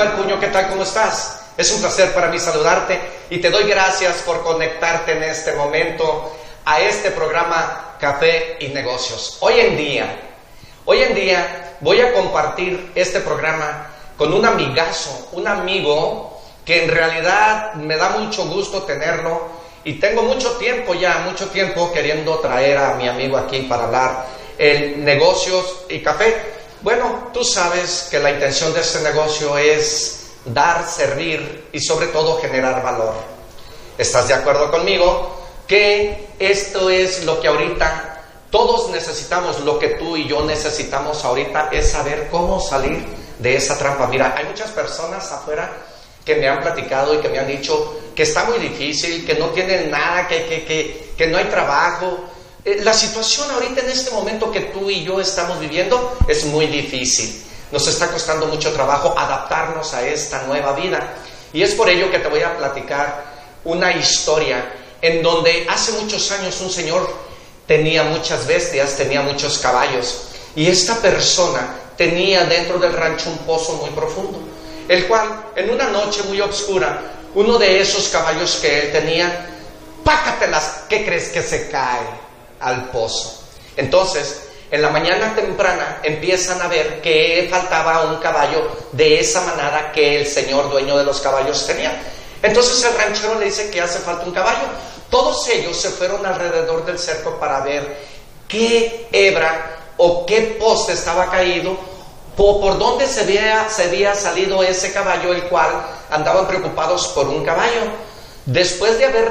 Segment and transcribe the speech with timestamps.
[0.00, 0.70] Manuel Puño, ¿qué tal?
[0.70, 1.42] ¿Cómo estás?
[1.58, 2.98] Es un placer para mí saludarte
[3.28, 6.34] y te doy gracias por conectarte en este momento
[6.64, 9.36] a este programa Café y Negocios.
[9.40, 10.20] Hoy en día,
[10.86, 16.90] hoy en día voy a compartir este programa con un amigazo, un amigo que en
[16.90, 19.48] realidad me da mucho gusto tenerlo
[19.84, 24.26] y tengo mucho tiempo ya, mucho tiempo queriendo traer a mi amigo aquí para hablar
[24.56, 26.59] en negocios y café.
[26.82, 32.40] Bueno, tú sabes que la intención de este negocio es dar, servir y sobre todo
[32.40, 33.12] generar valor.
[33.98, 35.44] ¿Estás de acuerdo conmigo?
[35.66, 41.68] Que esto es lo que ahorita todos necesitamos, lo que tú y yo necesitamos ahorita
[41.70, 43.04] es saber cómo salir
[43.38, 44.06] de esa trampa.
[44.06, 45.70] Mira, hay muchas personas afuera
[46.24, 49.48] que me han platicado y que me han dicho que está muy difícil, que no
[49.48, 52.24] tienen nada, que, que, que, que no hay trabajo,
[52.64, 56.66] eh, la situación ahorita en este momento que tú y yo estamos viviendo es muy
[56.66, 57.42] difícil.
[57.72, 61.14] Nos está costando mucho trabajo adaptarnos a esta nueva vida.
[61.52, 63.24] Y es por ello que te voy a platicar
[63.64, 67.08] una historia en donde hace muchos años un señor
[67.66, 70.28] tenía muchas bestias, tenía muchos caballos.
[70.54, 74.40] Y esta persona tenía dentro del rancho un pozo muy profundo,
[74.88, 77.00] el cual en una noche muy oscura,
[77.34, 79.48] uno de esos caballos que él tenía,
[80.02, 82.29] pácatelas, ¿qué crees que se cae?
[82.60, 83.42] Al pozo.
[83.76, 89.90] Entonces, en la mañana temprana empiezan a ver que faltaba un caballo de esa manada
[89.90, 92.00] que el señor dueño de los caballos tenía.
[92.42, 94.68] Entonces el ranchero le dice que hace falta un caballo.
[95.10, 97.96] Todos ellos se fueron alrededor del cerco para ver
[98.46, 101.76] qué hebra o qué poste estaba caído
[102.42, 105.68] o por dónde se había, se había salido ese caballo, el cual
[106.10, 107.82] andaban preocupados por un caballo.
[108.50, 109.30] Después de haber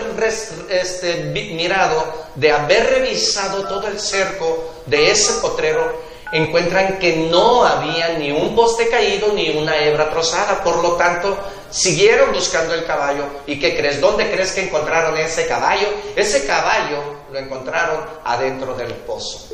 [0.70, 2.02] este, mirado,
[2.36, 5.94] de haber revisado todo el cerco de ese potrero,
[6.31, 10.63] encuentran que no había ni un poste caído ni una hebra trozada.
[10.63, 11.38] Por lo tanto,
[11.69, 13.25] siguieron buscando el caballo.
[13.46, 14.00] ¿Y qué crees?
[14.00, 15.90] ¿Dónde crees que encontraron ese caballo?
[16.16, 19.50] Ese caballo lo encontraron adentro del pozo.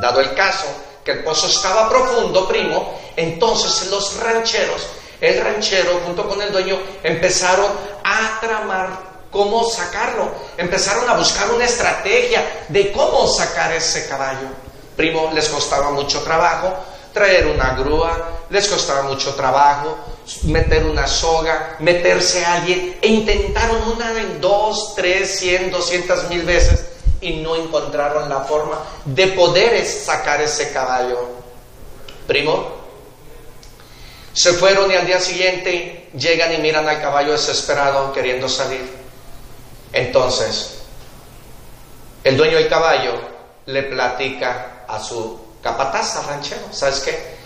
[0.00, 0.68] Dado el caso
[1.04, 4.86] que el pozo estaba profundo, primo, entonces los rancheros
[5.22, 7.70] el ranchero junto con el dueño empezaron
[8.04, 8.90] a tramar
[9.30, 10.30] cómo sacarlo.
[10.58, 14.48] Empezaron a buscar una estrategia de cómo sacar ese caballo.
[14.96, 16.74] Primo, les costaba mucho trabajo
[17.12, 19.96] traer una grúa, les costaba mucho trabajo
[20.44, 26.86] meter una soga, meterse a alguien, e intentaron una dos, tres, cien, doscientas mil veces
[27.20, 31.28] y no encontraron la forma de poder sacar ese caballo.
[32.26, 32.81] Primo,
[34.32, 38.90] se fueron y al día siguiente llegan y miran al caballo desesperado queriendo salir.
[39.92, 40.78] Entonces,
[42.24, 43.20] el dueño del caballo
[43.66, 47.36] le platica a su capataz, ranchero, ¿sabes qué?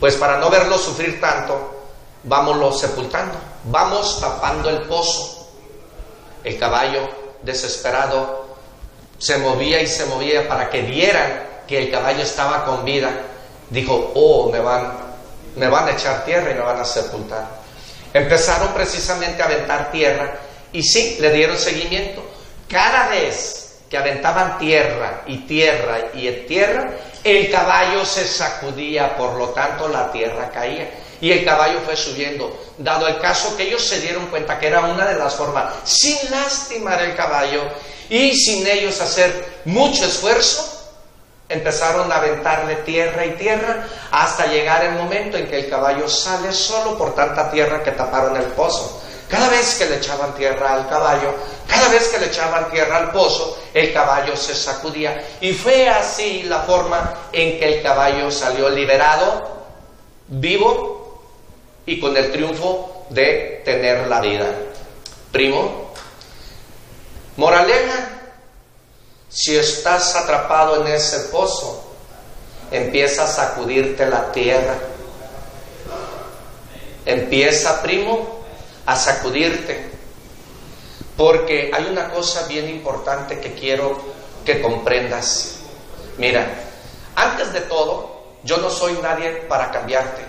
[0.00, 1.82] Pues para no verlo sufrir tanto,
[2.24, 5.48] vámonos sepultando, vamos tapando el pozo.
[6.42, 7.08] El caballo,
[7.42, 8.44] desesperado,
[9.18, 13.12] se movía y se movía para que vieran que el caballo estaba con vida.
[13.70, 15.03] Dijo, oh, me van
[15.56, 17.46] me van a echar tierra y me van a sepultar.
[18.12, 20.34] Empezaron precisamente a aventar tierra
[20.72, 22.22] y sí, le dieron seguimiento.
[22.68, 26.90] Cada vez que aventaban tierra y tierra y tierra,
[27.22, 30.90] el caballo se sacudía, por lo tanto la tierra caía.
[31.20, 34.80] Y el caballo fue subiendo, dado el caso que ellos se dieron cuenta que era
[34.80, 37.62] una de las formas, sin lastimar el caballo
[38.10, 40.73] y sin ellos hacer mucho esfuerzo,
[41.48, 46.52] Empezaron a aventarle tierra y tierra hasta llegar el momento en que el caballo sale
[46.52, 49.02] solo por tanta tierra que taparon el pozo.
[49.28, 51.34] Cada vez que le echaban tierra al caballo,
[51.66, 55.24] cada vez que le echaban tierra al pozo, el caballo se sacudía.
[55.40, 59.66] Y fue así la forma en que el caballo salió liberado,
[60.28, 61.20] vivo
[61.86, 64.46] y con el triunfo de tener la vida.
[65.32, 65.90] Primo,
[67.36, 68.13] moraleja,
[69.34, 71.82] si estás atrapado en ese pozo,
[72.70, 74.76] empieza a sacudirte la tierra.
[77.04, 78.44] Empieza, primo,
[78.86, 79.90] a sacudirte.
[81.16, 84.00] Porque hay una cosa bien importante que quiero
[84.44, 85.56] que comprendas.
[86.16, 86.46] Mira,
[87.16, 90.22] antes de todo, yo no soy nadie para cambiarte.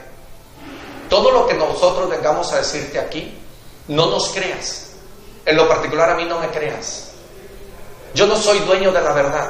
[1.10, 3.38] Todo lo que nosotros vengamos a decirte aquí,
[3.88, 4.94] no nos creas.
[5.46, 7.15] En lo particular a mí no me creas.
[8.16, 9.50] Yo no soy dueño de la verdad.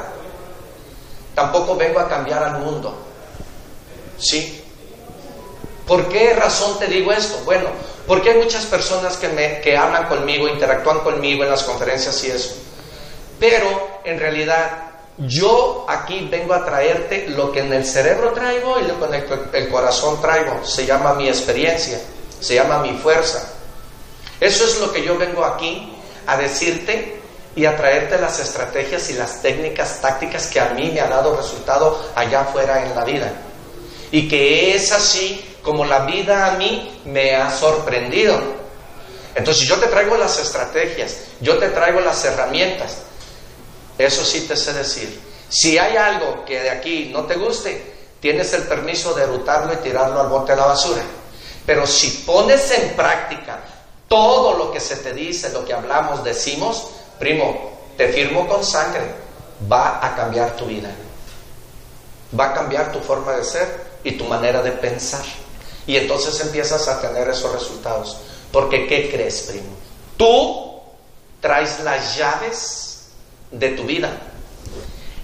[1.35, 2.97] Tampoco vengo a cambiar al mundo.
[4.17, 4.63] ¿Sí?
[5.85, 7.38] ¿Por qué razón te digo esto?
[7.45, 7.67] Bueno,
[8.07, 12.31] porque hay muchas personas que, me, que hablan conmigo, interactúan conmigo en las conferencias y
[12.31, 12.56] eso.
[13.39, 18.88] Pero en realidad yo aquí vengo a traerte lo que en el cerebro traigo y
[18.88, 20.65] lo que en el, el corazón traigo.
[20.65, 22.01] Se llama mi experiencia.
[22.39, 23.47] se llama mi fuerza.
[24.39, 25.95] Eso es lo que yo vengo aquí
[26.25, 27.25] a decirte
[27.56, 31.38] y a traerte las estrategias y las técnicas tácticas que a mí me ha dado
[31.38, 33.31] resultado allá afuera en la vida.
[34.12, 38.40] Y que es así como la vida a mí me ha sorprendido.
[39.34, 42.98] Entonces yo te traigo las estrategias, yo te traigo las herramientas.
[43.98, 45.22] Eso sí te sé decir.
[45.50, 49.78] Si hay algo que de aquí no te guste, tienes el permiso de erutarlo y
[49.78, 51.02] tirarlo al bote de la basura.
[51.66, 53.60] Pero si pones en práctica
[54.07, 59.03] todo lo que se te dice, lo que hablamos, decimos, primo, te firmo con sangre,
[59.71, 60.89] va a cambiar tu vida.
[62.38, 65.23] Va a cambiar tu forma de ser y tu manera de pensar.
[65.88, 68.17] Y entonces empiezas a tener esos resultados.
[68.51, 69.69] Porque ¿qué crees, primo?
[70.17, 70.81] Tú
[71.41, 73.07] traes las llaves
[73.51, 74.09] de tu vida.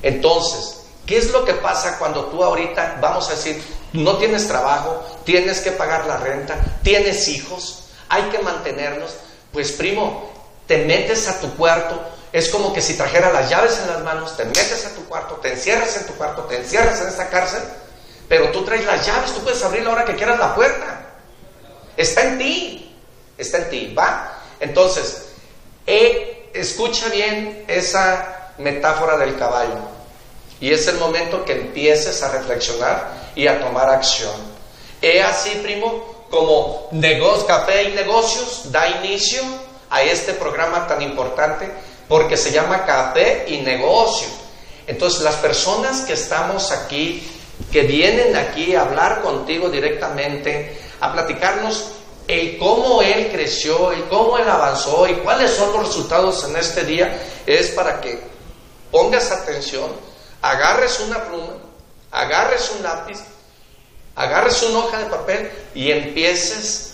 [0.02, 3.62] Entonces, ¿qué es lo que pasa cuando tú ahorita, vamos a decir,
[3.94, 9.12] no tienes trabajo, tienes que pagar la renta, tienes hijos, hay que mantenerlos?
[9.52, 10.31] Pues primo,
[10.72, 12.02] te metes a tu cuarto,
[12.32, 15.36] es como que si trajera las llaves en las manos, te metes a tu cuarto,
[15.36, 17.62] te encierras en tu cuarto, te encierras en esta cárcel,
[18.30, 21.08] pero tú traes las llaves, tú puedes abrir la hora que quieras la puerta.
[21.98, 22.96] Está en ti,
[23.38, 24.32] está en ti, ¿va?
[24.62, 25.26] Entonces,
[26.54, 29.76] escucha bien esa metáfora del caballo.
[30.62, 34.40] Y es el momento que empieces a reflexionar y a tomar acción.
[35.02, 39.44] He así, primo, como negocio, Café y Negocios da inicio
[39.92, 41.70] a este programa tan importante
[42.08, 44.28] porque se llama Café y Negocio.
[44.88, 47.30] Entonces, las personas que estamos aquí,
[47.72, 51.92] que vienen aquí a hablar contigo directamente, a platicarnos
[52.28, 56.84] el cómo él creció, y cómo él avanzó y cuáles son los resultados en este
[56.86, 58.20] día, es para que
[58.92, 59.90] pongas atención,
[60.42, 61.54] agarres una pluma,
[62.12, 63.20] agarres un lápiz,
[64.16, 66.94] agarres una hoja de papel y empieces,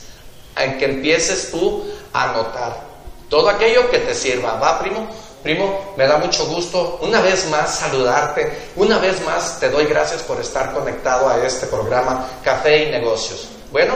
[0.56, 2.87] que empieces tú a anotar
[3.30, 4.54] todo aquello que te sirva.
[4.54, 5.08] ¿Va, primo?
[5.44, 10.22] Primo, me da mucho gusto una vez más saludarte, una vez más te doy gracias
[10.24, 13.48] por estar conectado a este programa Café y Negocios.
[13.72, 13.94] Bueno,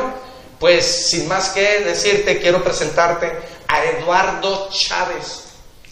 [0.60, 3.31] pues sin más que decirte, quiero presentarte
[3.68, 5.45] a Eduardo Chávez,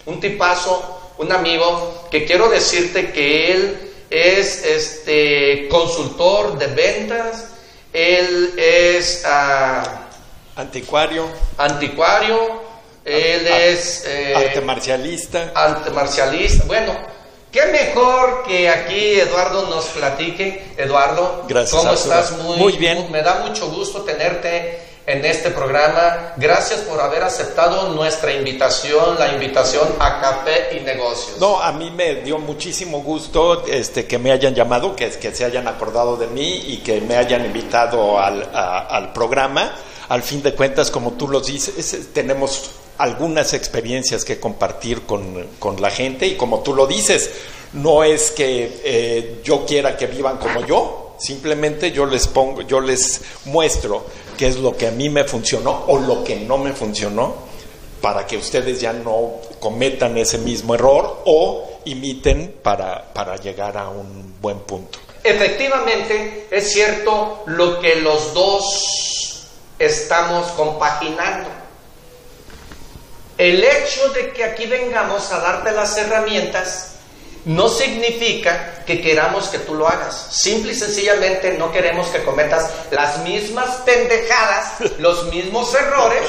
[0.06, 7.47] un tipazo, un amigo, que quiero decirte que él es este consultor de ventas,
[7.91, 10.07] él es ah,
[10.56, 11.27] anticuario,
[11.57, 12.69] anticuario,
[13.09, 16.94] él es eh, arte marcialista, arte marcialista, bueno,
[17.51, 20.73] Qué mejor que aquí Eduardo nos platique.
[20.77, 22.38] Eduardo, Gracias, ¿cómo estás?
[22.38, 23.11] Muy, bien.
[23.11, 26.33] Me da mucho gusto tenerte en este programa.
[26.38, 31.39] Gracias por haber aceptado nuestra invitación, la invitación a Café y Negocios.
[31.39, 35.44] No, a mí me dio muchísimo gusto este, que me hayan llamado, que, que se
[35.44, 39.73] hayan acordado de mí y que me hayan invitado al, al programa.
[40.09, 42.69] Al fin de cuentas, como tú lo dices, tenemos
[43.00, 47.31] algunas experiencias que compartir con, con, la gente y como tú lo dices,
[47.74, 52.81] no es que eh, yo quiera que vivan como yo, simplemente yo les pongo, yo
[52.81, 54.06] les muestro
[54.38, 57.36] qué es lo que a mí me funcionó o lo que no me funcionó
[58.01, 63.88] para que ustedes ya no cometan ese mismo error o imiten para, para llegar a
[63.89, 65.00] un buen punto.
[65.24, 71.59] Efectivamente, es cierto lo que los dos estamos compaginando
[73.39, 76.96] el hecho de que aquí vengamos a darte las herramientas
[77.46, 80.27] no significa que queramos que tú lo hagas.
[80.31, 86.27] Simple y sencillamente no queremos que cometas las mismas pendejadas, los mismos errores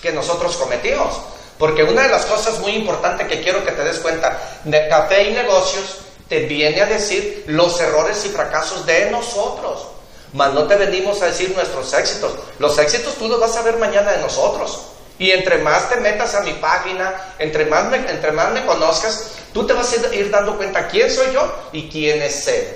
[0.00, 1.20] que nosotros cometimos.
[1.58, 5.24] Porque una de las cosas muy importantes que quiero que te des cuenta de Café
[5.24, 5.98] y Negocios
[6.28, 9.88] te viene a decir los errores y fracasos de nosotros.
[10.32, 12.34] Mas no te venimos a decir nuestros éxitos.
[12.60, 14.92] Los éxitos tú los vas a ver mañana de nosotros.
[15.18, 19.32] Y entre más te metas a mi página, entre más me, entre más me conozcas,
[19.52, 22.66] tú te vas a ir dando cuenta quién soy yo y quién es él.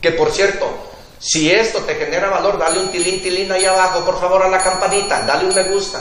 [0.00, 0.68] Que por cierto,
[1.18, 4.62] si esto te genera valor, dale un tilín, tilín ahí abajo, por favor, a la
[4.62, 6.00] campanita, dale un me gusta.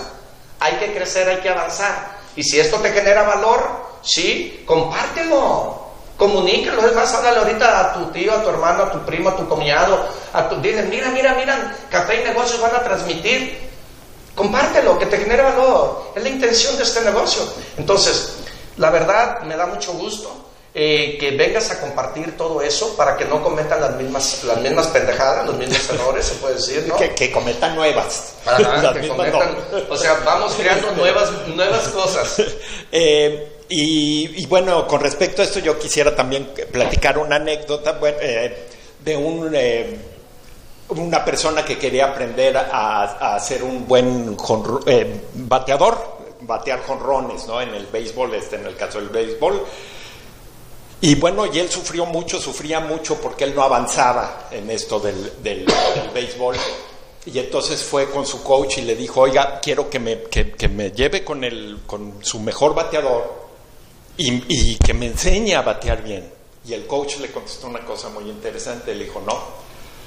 [0.59, 2.19] Hay que crecer, hay que avanzar.
[2.35, 5.79] Y si esto te genera valor, sí, compártelo.
[6.17, 9.35] Comuníquelo, es más, háblale ahorita a tu tío, a tu hermano, a tu primo, a
[9.35, 13.70] tu cuñado, a tu, dile, mira, mira, mira, café y negocios van a transmitir
[14.35, 16.11] Compártelo, que te genere valor.
[16.15, 17.41] Es la intención de este negocio.
[17.77, 18.37] Entonces,
[18.77, 20.41] la verdad, me da mucho gusto
[20.73, 24.87] eh, que vengas a compartir todo eso para que no cometan las mismas, las mismas
[24.87, 26.95] pendejadas, los mismos errores, se puede decir, ¿no?
[26.95, 28.35] Que, cometan nuevas.
[29.89, 32.41] O sea, vamos creando nuevas, nuevas cosas.
[32.91, 38.67] Eh, y, bueno, con respecto a esto, yo quisiera también platicar una anécdota eh,
[38.99, 39.53] de un
[40.99, 44.35] una persona que quería aprender a, ser un buen
[44.85, 47.61] eh, bateador, batear jonrones, ¿no?
[47.61, 49.65] En el béisbol, este, en el caso del béisbol.
[51.01, 55.65] Y bueno, y él sufrió mucho, sufría mucho porque él no avanzaba en esto del,
[56.13, 56.55] béisbol.
[57.25, 60.91] Y entonces fue con su coach y le dijo, oiga, quiero que me, que, me
[60.91, 63.49] lleve con, el, con su mejor bateador
[64.17, 66.31] y, y que me enseñe a batear bien.
[66.67, 69.39] Y el coach le contestó una cosa muy interesante, le dijo, no,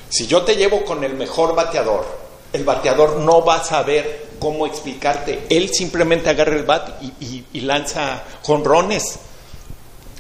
[0.09, 2.05] si yo te llevo con el mejor bateador,
[2.53, 5.47] el bateador no va a saber cómo explicarte.
[5.51, 9.19] Él simplemente agarra el bat y, lanza jonrones,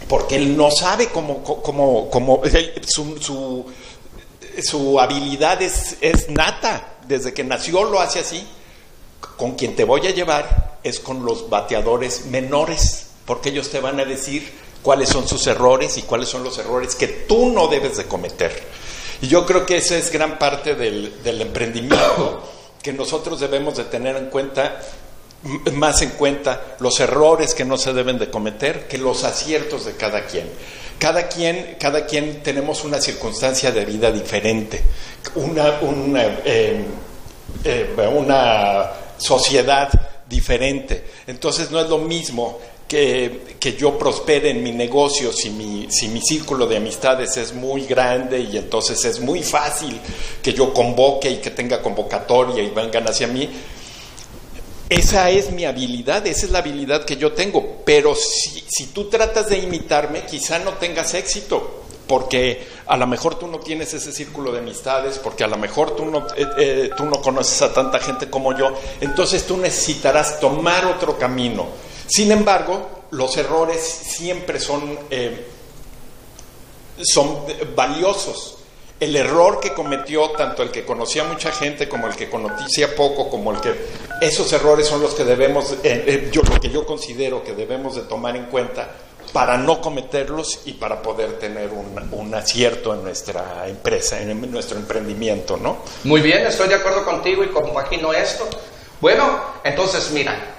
[0.08, 2.42] porque él no sabe cómo, cómo, cómo
[2.86, 3.64] su,
[4.62, 6.90] su, habilidad es, es nata.
[7.06, 8.46] Desde que nació lo hace así.
[9.36, 14.00] Con quien te voy a llevar es con los bateadores menores, porque ellos te van
[14.00, 17.96] a decir cuáles son sus errores y cuáles son los errores que tú no debes
[17.96, 18.52] de cometer.
[19.24, 22.46] Y yo creo que esa es gran parte del, emprendimiento,
[22.82, 24.82] que nosotros debemos de tener en cuenta
[25.72, 29.96] más en cuenta los errores que no se deben de cometer que los aciertos de
[29.96, 30.50] cada quien.
[30.98, 34.82] Cada quien, cada quien tenemos una circunstancia de vida diferente,
[35.36, 36.84] una, una, eh,
[38.14, 39.88] una sociedad
[40.28, 41.02] diferente.
[41.26, 46.20] Entonces no es lo mismo que, yo prospere en mi negocio si mi, si mi
[46.20, 49.98] círculo de amistades es muy grande y entonces es muy fácil
[50.42, 53.48] que yo convoque y que tenga convocatoria y vengan hacia mí.
[54.88, 59.08] Esa es mi habilidad, esa es la habilidad que yo tengo, pero si, si tú
[59.08, 64.12] tratas de imitarme, quizá no tengas éxito, porque a lo mejor tú no tienes ese
[64.12, 67.72] círculo de amistades, porque a lo mejor tú no, eh, eh, tú no conoces a
[67.72, 71.66] tanta gente como yo, entonces tú necesitarás tomar otro camino
[72.14, 75.48] sin embargo, los errores siempre son, eh,
[77.02, 77.40] son
[77.74, 78.58] valiosos.
[79.00, 83.28] El error que cometió tanto el que conocía mucha gente como el que conocía poco,
[83.28, 83.74] como el que...
[84.20, 87.96] Esos errores son los que debemos, eh, eh, yo, lo que yo considero que debemos
[87.96, 88.92] de tomar en cuenta
[89.32, 94.78] para no cometerlos y para poder tener un, un, acierto en nuestra empresa, en nuestro
[94.78, 95.78] emprendimiento, ¿no?
[96.04, 98.48] Muy bien, estoy de acuerdo contigo y compagino esto.
[99.00, 100.54] Bueno, entonces mira,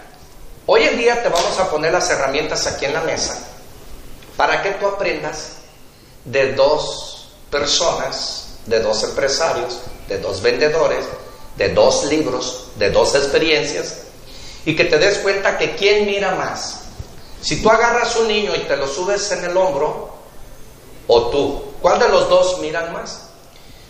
[0.68, 3.38] Hoy en día te vamos a poner las herramientas aquí en la mesa
[4.36, 5.58] para que tú aprendas
[6.24, 11.06] de dos personas, de dos empresarios, de dos vendedores,
[11.56, 14.00] de dos libros, de dos experiencias
[14.66, 16.82] y que te des cuenta que quién mira más.
[17.42, 20.16] Si tú agarras un niño y te lo subes en el hombro,
[21.06, 23.28] o tú, ¿cuál de los dos miran más?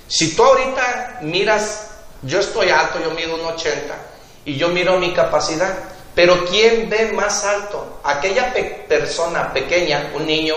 [0.09, 1.87] Si tú ahorita miras,
[2.21, 3.95] yo estoy alto, yo mido un 80
[4.43, 7.99] y yo miro mi capacidad, pero ¿quién ve más alto?
[8.03, 8.53] Aquella
[8.87, 10.55] persona pequeña, un niño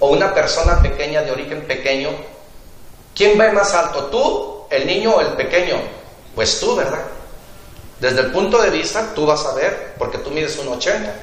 [0.00, 2.10] o una persona pequeña de origen pequeño,
[3.14, 4.06] ¿quién ve más alto?
[4.06, 5.76] ¿Tú, el niño o el pequeño?
[6.34, 7.04] Pues tú, ¿verdad?
[8.00, 11.14] Desde el punto de vista, tú vas a ver, porque tú mides un 80.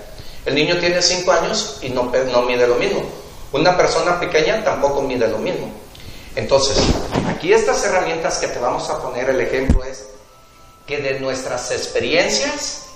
[0.45, 3.03] El niño tiene 5 años y no, no mide lo mismo.
[3.51, 5.69] Una persona pequeña tampoco mide lo mismo.
[6.37, 6.77] Entonces,
[7.27, 10.07] aquí estas herramientas que te vamos a poner, el ejemplo es
[10.87, 12.88] que de nuestras experiencias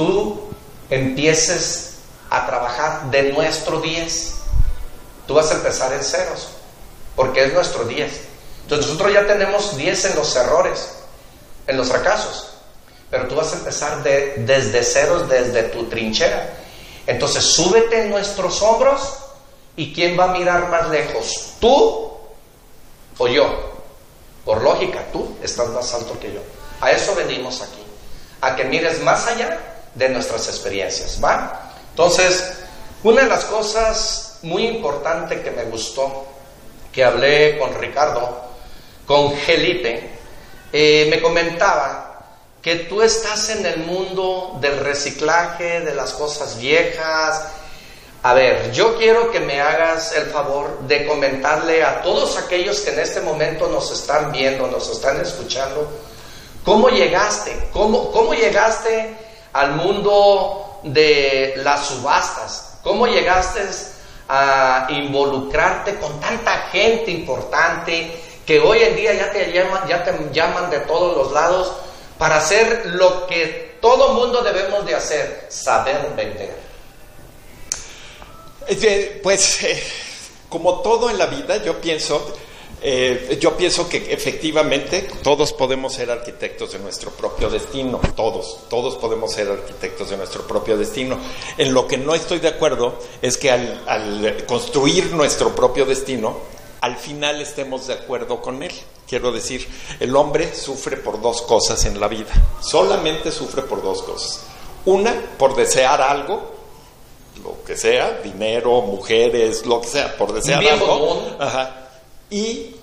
[0.00, 0.40] tú
[0.88, 1.96] empieces
[2.30, 4.34] a trabajar de nuestro 10,
[5.26, 6.48] tú vas a empezar en ceros,
[7.14, 8.10] porque es nuestro 10.
[8.62, 10.92] Entonces nosotros ya tenemos 10 en los errores,
[11.66, 12.54] en los fracasos,
[13.10, 16.48] pero tú vas a empezar de, desde ceros, desde tu trinchera.
[17.06, 19.02] Entonces súbete en nuestros hombros
[19.76, 21.56] y ¿quién va a mirar más lejos?
[21.60, 22.10] ¿Tú
[23.18, 23.82] o yo?
[24.46, 26.40] Por lógica, tú estás más alto que yo.
[26.80, 27.82] A eso venimos aquí,
[28.40, 29.58] a que mires más allá
[29.94, 31.72] de nuestras experiencias, ¿va?
[31.90, 32.52] Entonces,
[33.02, 36.26] una de las cosas muy importantes que me gustó,
[36.92, 38.42] que hablé con Ricardo,
[39.06, 40.10] con Felipe,
[40.72, 42.10] eh, me comentaba
[42.62, 47.44] que tú estás en el mundo del reciclaje, de las cosas viejas.
[48.22, 52.90] A ver, yo quiero que me hagas el favor de comentarle a todos aquellos que
[52.90, 55.90] en este momento nos están viendo, nos están escuchando,
[56.64, 62.78] cómo llegaste, cómo, cómo llegaste al mundo de las subastas?
[62.82, 63.60] ¿Cómo llegaste
[64.28, 70.12] a involucrarte con tanta gente importante que hoy en día ya te llaman, ya te
[70.32, 71.72] llaman de todos los lados
[72.18, 76.54] para hacer lo que todo mundo debemos de hacer, saber vender?
[79.22, 79.82] Pues eh,
[80.48, 82.34] como todo en la vida, yo pienso,
[82.82, 88.96] eh, yo pienso que efectivamente todos podemos ser arquitectos de nuestro propio destino, todos, todos
[88.96, 91.18] podemos ser arquitectos de nuestro propio destino.
[91.58, 96.38] En lo que no estoy de acuerdo es que al, construir nuestro propio destino,
[96.80, 98.72] al final estemos de acuerdo con él.
[99.06, 99.68] Quiero decir,
[99.98, 102.32] el hombre sufre por dos cosas en la vida.
[102.62, 104.44] Solamente sufre por dos cosas.
[104.86, 106.54] Una, por desear algo,
[107.44, 111.36] lo que sea, dinero, mujeres, lo que sea, por desear algo.
[112.30, 112.76] Y,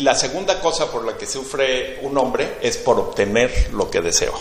[0.00, 4.32] la segunda cosa por la que sufre un hombre es por obtener lo que deseó.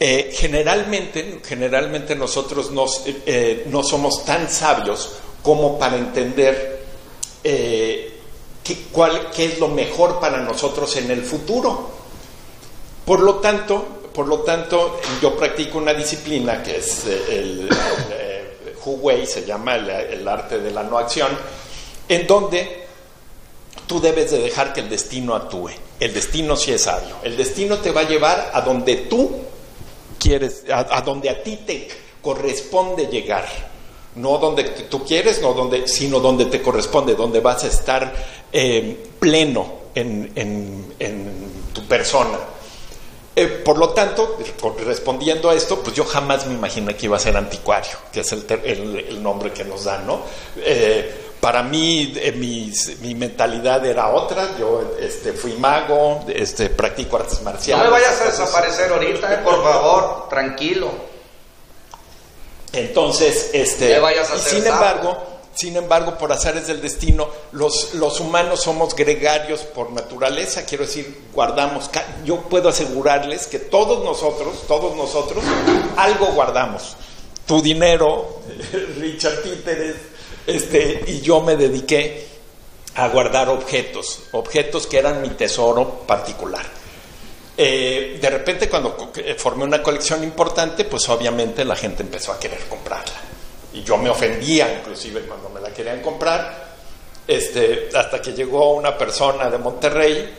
[0.00, 6.84] Eh, generalmente, generalmente nosotros nos, eh, no somos tan sabios como para entender
[7.44, 8.14] eh,
[8.64, 11.90] qué, es lo mejor para nosotros en el futuro.
[13.04, 13.84] Por lo tanto,
[14.14, 17.68] por lo tanto yo practico una disciplina que es el,
[18.84, 21.28] Hu Wei, se llama el, arte de la no acción,
[22.08, 22.83] en donde
[23.86, 25.70] tú debes de dejar que el destino actúe.
[26.00, 27.16] El destino sí es sabio.
[27.22, 29.30] El destino te va a llevar a donde tú
[30.18, 31.88] quieres, a, donde a ti te
[32.22, 33.46] corresponde llegar.
[34.16, 38.12] No donde tú quieres, no donde, sino donde te corresponde, donde vas a estar
[38.52, 40.94] eh, pleno en,
[41.72, 42.38] tu persona.
[43.36, 44.38] Eh, por lo tanto,
[44.84, 48.32] respondiendo a esto, pues yo jamás me imaginé que iba a ser anticuario, que es
[48.32, 50.22] el, el, nombre que nos dan, ¿no?
[50.58, 52.14] Eh, para mí
[53.02, 57.84] mi mentalidad era otra, yo este, fui mago, este, practico artes marciales.
[57.84, 60.90] No me vayas a desaparecer ahorita, eh, por favor, tranquilo.
[62.72, 64.00] Entonces, este,
[64.38, 65.22] sin embargo,
[65.52, 71.24] sin embargo, por azares del destino, los, los humanos somos gregarios por naturaleza, quiero decir,
[71.34, 71.90] guardamos,
[72.24, 75.44] yo puedo asegurarles que todos nosotros, todos nosotros,
[75.98, 76.96] algo guardamos.
[77.44, 78.40] Tu dinero,
[78.98, 80.13] Richard Títeres,
[80.46, 82.26] este, y yo me dediqué
[82.96, 86.64] a guardar objetos, objetos que eran mi tesoro particular.
[87.56, 92.38] Eh, de repente cuando eh, formé una colección importante, pues obviamente la gente empezó a
[92.38, 93.14] querer comprarla.
[93.72, 96.74] Y yo me ofendía inclusive cuando me la querían comprar,
[97.26, 100.34] este, hasta que llegó una persona de Monterrey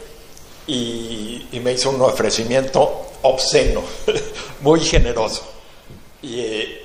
[0.67, 3.81] y, me hizo un ofrecimiento obsceno,
[4.61, 5.43] muy generoso.
[6.21, 6.84] Y, eh,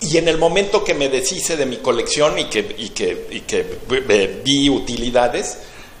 [0.00, 3.40] y en el momento que me deshice de mi colección y que, y que, y
[3.40, 3.64] que
[4.44, 5.58] vi utilidades,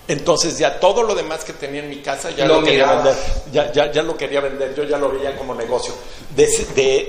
[0.08, 3.14] entonces ya todo lo demás que tenía en mi casa ya lo, quería vender.
[3.52, 5.92] Ya, ya, ya, lo quería vender, yo ya lo veía como negocio.
[6.34, 6.46] De,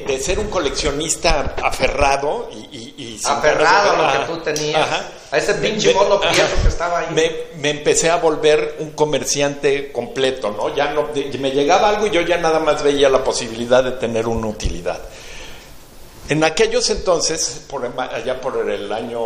[0.06, 2.78] de, ser un coleccionista aferrado y...
[2.98, 4.90] y, aferrado a lo que tú tenías.
[5.32, 6.28] A ese pinche mono que
[6.68, 7.08] estaba ahí.
[7.14, 10.76] Me, me, empecé a volver un comerciante completo, ¿no?
[10.76, 11.08] Ya no,
[11.40, 15.00] me llegaba algo y yo ya nada más veía la posibilidad de tener una utilidad.
[16.30, 19.20] En aquellos entonces, por, allá por el año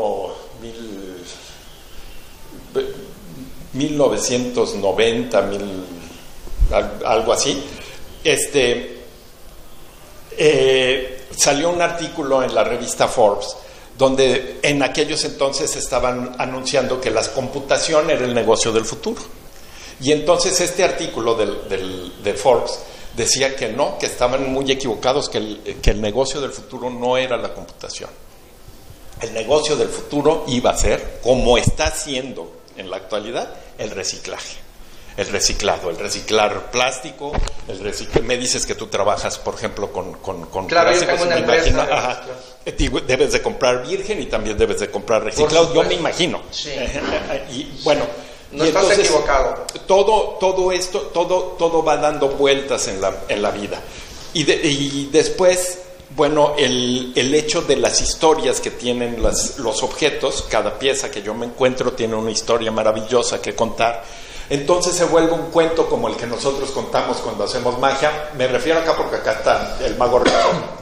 [3.74, 5.50] 1990,
[7.06, 7.62] algo así,
[8.24, 9.00] este,
[10.32, 13.58] eh, salió un artículo en la revista Forbes
[13.98, 19.22] donde en aquellos entonces estaban anunciando que las computación era el negocio del futuro.
[20.02, 22.80] Y entonces este artículo de Forbes
[23.16, 27.18] decía que no, que estaban muy equivocados, que el, que el negocio del futuro no
[27.18, 28.10] era la computación.
[29.22, 34.58] El negocio del futuro iba a ser, como está siendo en la actualidad, el reciclaje.
[35.16, 37.32] El reciclado, el reciclar plástico,
[37.68, 38.24] el reciclar...
[38.24, 42.24] Me dices que tú trabajas, por ejemplo, con, con, con claro, plásticos, yo una empresa
[42.66, 46.42] Debes de comprar virgen y también debes de comprar reciclado, yo me imagino.
[46.50, 46.72] Sí.
[47.52, 48.08] y bueno,
[48.54, 49.66] no estás equivocado.
[49.88, 53.82] Todo, todo esto, todo, todo va dando vueltas en la, en la vida.
[54.34, 55.80] Y, y después,
[56.16, 61.22] bueno, el, el, hecho de las historias que tienen las, los objetos, cada pieza que
[61.22, 64.04] yo me encuentro tiene una historia maravillosa que contar.
[64.50, 68.30] Entonces se vuelve un cuento como el que nosotros contamos cuando hacemos magia.
[68.38, 70.38] Me refiero acá porque acá está el mago Rico.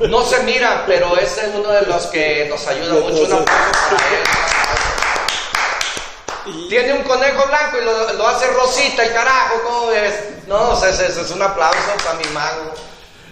[0.10, 3.21] No se mira, pero es uno de los que nos ayuda mucho.
[3.21, 4.61] Un para él.
[6.69, 10.13] Tiene un conejo blanco y lo, hace rosita y carajo, ¿cómo ves?
[10.47, 12.73] No, o es un aplauso para mi mago.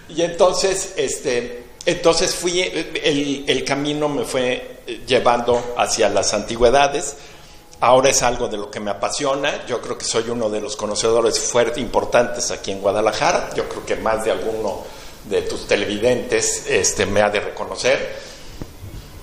[0.08, 7.16] Y entonces, este, entonces fui, el, el camino me fue llevando hacia las antigüedades.
[7.80, 9.64] Ahora es algo de lo que me apasiona.
[9.66, 13.50] Yo creo que soy uno de los conocedores fuertes, importantes aquí en Guadalajara.
[13.54, 14.84] Yo creo que más de alguno
[15.24, 18.16] de tus televidentes este, me ha de reconocer.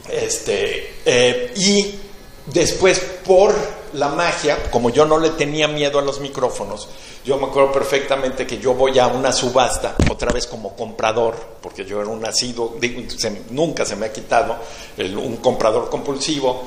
[0.09, 1.99] Este, eh, y
[2.47, 3.53] después, por
[3.97, 6.87] la magia, como yo no le tenía miedo a los micrófonos,
[7.25, 11.83] yo me acuerdo perfectamente que yo voy a una subasta, otra vez como comprador, porque
[11.83, 12.75] yo era un nacido,
[13.49, 14.55] nunca se me ha quitado
[14.97, 16.63] un comprador compulsivo,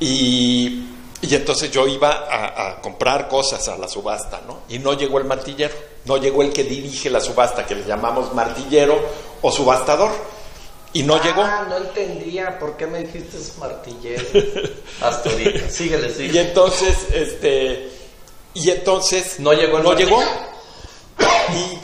[0.00, 0.90] y,
[1.22, 4.60] entonces yo iba a, a, comprar cosas a la subasta, ¿no?
[4.68, 5.74] Y no llegó el martillero,
[6.04, 8.98] no llegó el que dirige la subasta, que le llamamos martillero
[9.40, 10.10] o subastador
[10.98, 11.42] y no llegó.
[11.42, 14.24] Ah, no entendía por qué me dijiste martillero.
[15.00, 15.68] Hasta ahorita.
[15.70, 16.34] Síguele, síguele.
[16.34, 17.90] Y entonces, este.
[18.54, 20.22] Y entonces No llegó el no llegó.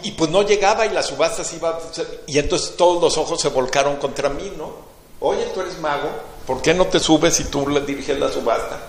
[0.03, 1.79] Y, y pues no llegaba y la subasta se iba.
[2.27, 4.72] Y entonces todos los ojos se volcaron contra mí, ¿no?
[5.20, 6.09] Oye, tú eres mago,
[6.46, 8.81] ¿por qué no te subes si tú le diriges la subasta?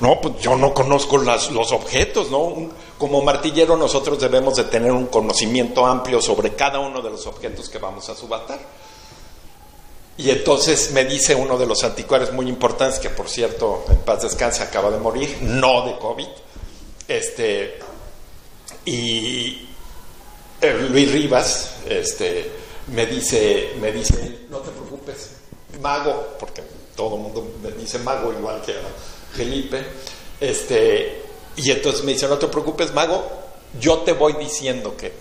[0.00, 2.38] No, pues yo no conozco las- los objetos, ¿no?
[2.38, 7.26] Un- como martillero nosotros debemos de tener un conocimiento amplio sobre cada uno de los
[7.26, 8.60] objetos que vamos a subastar.
[10.16, 14.22] Y entonces me dice uno de los anticuarios muy importantes, que por cierto, en paz
[14.22, 16.28] descanse, acaba de morir, no de COVID,
[17.08, 17.78] este,
[18.84, 19.68] y
[20.60, 22.50] eh, Luis Rivas, este,
[22.88, 25.30] me dice, me dice, no te preocupes,
[25.80, 26.62] mago, porque
[26.94, 29.84] todo el mundo me dice mago igual que a Felipe,
[30.40, 31.22] este,
[31.56, 33.24] y entonces me dice, no te preocupes, mago,
[33.80, 35.12] yo te voy diciendo que,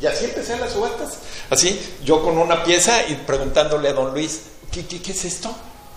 [0.00, 1.18] y así empecé las subastas,
[1.50, 5.50] así, yo con una pieza y preguntándole a don Luis, ¿qué, qué, qué es esto?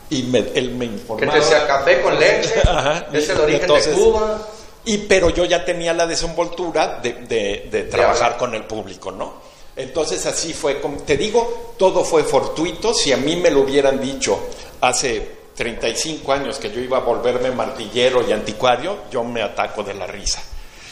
[0.10, 1.34] Y me- él me Que informaba.
[1.34, 4.48] te decía café con leche, Ajá, es el origen entonces- de Cuba.
[4.86, 9.42] y pero yo ya tenía la desenvoltura de, de- de trabajar con el público, ¿no?
[9.76, 12.94] Entonces así fue, como, te digo, todo fue fortuito.
[12.94, 14.38] Si a mí me lo hubieran dicho
[14.82, 19.96] hace 35 años que yo iba a volverme martillero y anticuario, yo me ataco de
[19.96, 20.44] la risa.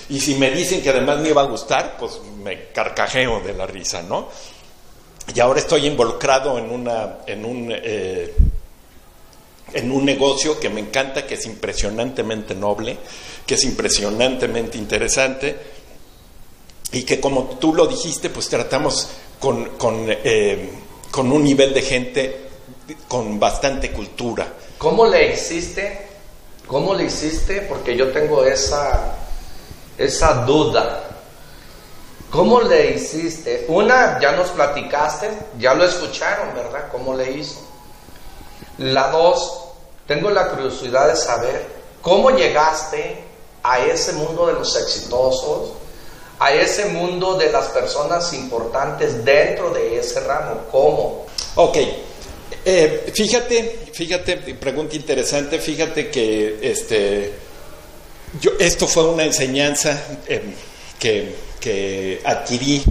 [0.10, 3.66] Y si me dicen que además me iba a gustar, pues me carcajeo de la
[3.66, 4.30] risa, ¿no?
[5.34, 7.68] Y ahora estoy involucrado en, una, en un...
[7.72, 8.34] eh,
[9.74, 12.98] en un negocio que me encanta, que es impresionantemente noble,
[13.46, 15.56] que es impresionantemente interesante
[16.92, 19.10] y que como tú lo dijiste, pues tratamos
[19.40, 20.70] con, con, eh,
[21.10, 22.38] con un nivel de gente
[23.08, 24.46] con bastante cultura.
[24.78, 26.08] ¿Cómo le hiciste?
[26.68, 27.62] ¿Cómo le hiciste?
[27.62, 29.16] Porque yo tengo esa,
[29.98, 31.04] esa duda.
[32.30, 33.66] ¿Cómo le hiciste?
[33.68, 36.88] Una, ya nos platicaste, ya lo escucharon, ¿verdad?
[36.92, 37.60] ¿Cómo le hizo?
[38.78, 39.66] La dos,
[40.08, 41.66] tengo la curiosidad de saber
[42.02, 43.24] cómo llegaste
[43.64, 45.74] a ese mundo de los exitosos,
[46.40, 50.62] a ese mundo de las personas importantes dentro de ese ramo.
[50.72, 51.26] ¿Cómo?
[51.56, 51.78] Ok,
[52.64, 57.34] eh, fíjate, fíjate, pregunta interesante, fíjate que este,
[58.40, 60.42] yo, esto fue una enseñanza eh,
[61.00, 62.84] que, que adquirí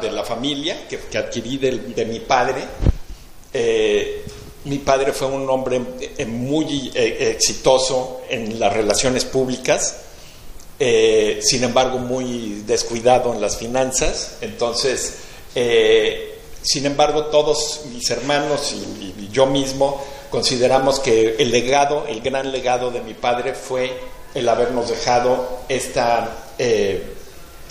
[0.00, 2.62] de, la familia, que, adquirí de, mi padre.
[3.52, 4.24] Eh,
[4.64, 5.80] mi padre fue un hombre
[6.16, 9.96] eh, muy eh, exitoso en las relaciones públicas,
[10.78, 14.36] eh, sin embargo muy descuidado en las finanzas.
[14.40, 15.14] Entonces,
[16.62, 22.90] sin embargo, todos mis hermanos y yo mismo consideramos que el legado, el gran legado
[22.90, 23.92] de mi padre fue
[24.38, 27.02] el habernos dejado esta eh,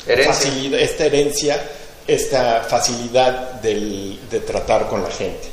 [0.06, 0.34] Herencia.
[0.34, 1.70] facilidad, esta herencia,
[2.08, 5.48] esta facilidad del- de tratar con la gente.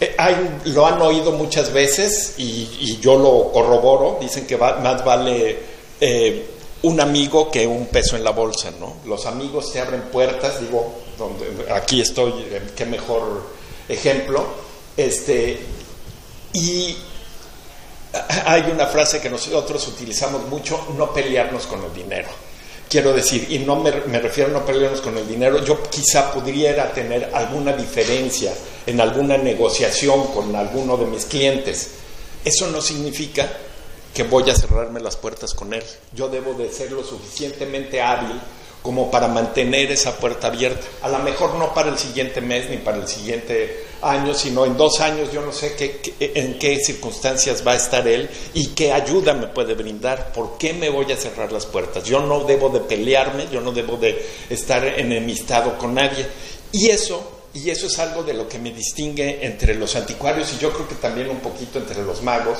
[0.00, 4.18] Eh, hay- lo han oído muchas veces y, y yo lo corroboro.
[4.20, 5.58] Dicen que va- más vale
[6.00, 6.46] eh,
[6.82, 8.96] un amigo que un peso en la bolsa, ¿no?
[9.06, 12.32] Los amigos te abren puertas, digo, donde, aquí estoy,
[12.76, 13.42] qué mejor
[13.88, 14.44] ejemplo.
[14.96, 15.58] Este,
[16.52, 16.96] y
[18.44, 22.28] hay una frase que nosotros utilizamos mucho, no pelearnos con el dinero.
[22.88, 26.92] Quiero decir, y no me, refiero a no pelearnos con el dinero, yo quizá pudiera
[26.92, 28.52] tener alguna diferencia
[28.86, 31.90] en alguna negociación con alguno de mis clientes.
[32.44, 33.50] Eso no significa
[34.14, 35.82] que voy a cerrarme las puertas con él.
[36.14, 38.40] Yo debo de ser lo suficientemente hábil
[38.86, 40.86] como para mantener esa puerta abierta.
[41.02, 44.76] A lo mejor no para el siguiente mes ni para el siguiente año, sino en
[44.76, 48.92] dos años yo no sé qué, en qué circunstancias va a estar él y qué
[48.92, 50.32] ayuda me puede brindar.
[50.32, 52.04] ¿Por qué me voy a cerrar las puertas?
[52.04, 56.24] Yo no debo de pelearme, yo no debo de estar enemistado con nadie.
[56.70, 60.62] Y eso, y eso es algo de lo que me distingue entre los anticuarios y
[60.62, 62.58] yo creo que también un poquito entre los magos,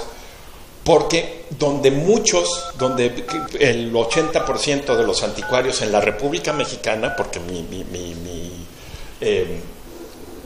[0.86, 3.06] porque donde muchos, donde
[3.58, 8.52] el 80% de los anticuarios en la República Mexicana, porque mi, mi, mi, mi,
[9.20, 9.58] eh,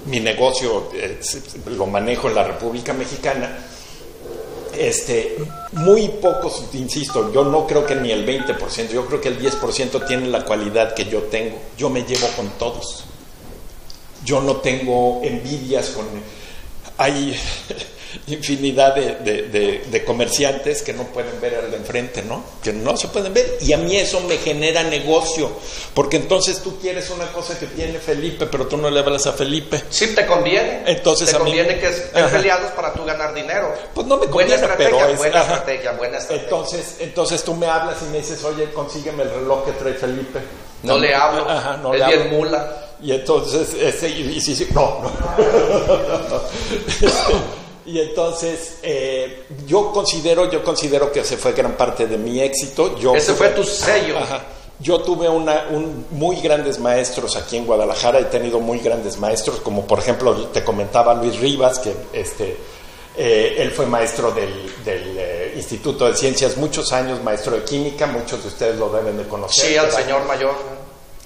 [0.06, 1.20] mi negocio eh,
[1.66, 3.54] lo manejo en la República Mexicana,
[4.78, 5.36] este,
[5.72, 10.06] muy pocos, insisto, yo no creo que ni el 20%, yo creo que el 10%
[10.06, 11.58] tiene la cualidad que yo tengo.
[11.76, 13.04] Yo me llevo con todos.
[14.24, 16.06] Yo no tengo envidias con...
[16.96, 17.38] Hay
[18.26, 22.42] infinidad de, de- de- de comerciantes que no pueden ver al de enfrente, ¿no?
[22.62, 23.58] Que no se pueden ver.
[23.60, 25.50] Y a mí eso me genera negocio.
[25.94, 29.32] Porque entonces tú quieres una cosa que tiene Felipe, pero tú no le hablas a
[29.32, 29.82] Felipe.
[29.90, 30.82] Sí, te conviene.
[30.86, 33.72] Entonces, te a mí- conviene que estén peleados para tú ganar dinero.
[33.94, 36.44] Pues no me buena conviene, estrategia, pero es- buena estrategia, buena estrategia.
[36.44, 40.40] Entonces, entonces tú me hablas y me dices, oye, consígueme el reloj que trae Felipe.
[40.82, 41.48] no le hablo.
[41.48, 42.32] Ajá, no es le bien hablo.
[42.38, 42.76] mula.
[43.02, 45.10] Y entonces, ese, y, y sí, no, no.
[47.90, 52.96] Y entonces, eh, yo considero, yo considero que ese fue gran parte de mi éxito.
[52.96, 54.16] Yo ese fue tu sello.
[54.78, 59.60] Yo tuve una, un, muy grandes maestros aquí en Guadalajara, he tenido muy grandes maestros,
[59.60, 62.56] como por ejemplo te comentaba Luis Rivas, que este,
[63.16, 68.42] eh, él fue maestro del, eh, Instituto de Ciencias muchos años, maestro de química, muchos
[68.42, 69.66] de ustedes lo deben de conocer.
[69.66, 70.54] Sí, al señor mayor.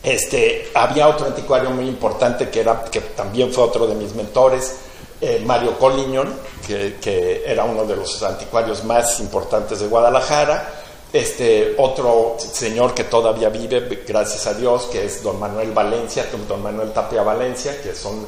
[0.03, 4.79] Este, había otro anticuario muy importante que, era, que también fue otro de mis mentores,
[5.25, 6.35] eh, Mario Colliñón,
[6.67, 10.83] que, era uno de los anticuarios más importantes de Guadalajara.
[11.13, 16.63] Este otro señor que todavía vive, gracias a Dios, que es don Manuel Valencia, don
[16.63, 18.27] Manuel Tapia Valencia, que son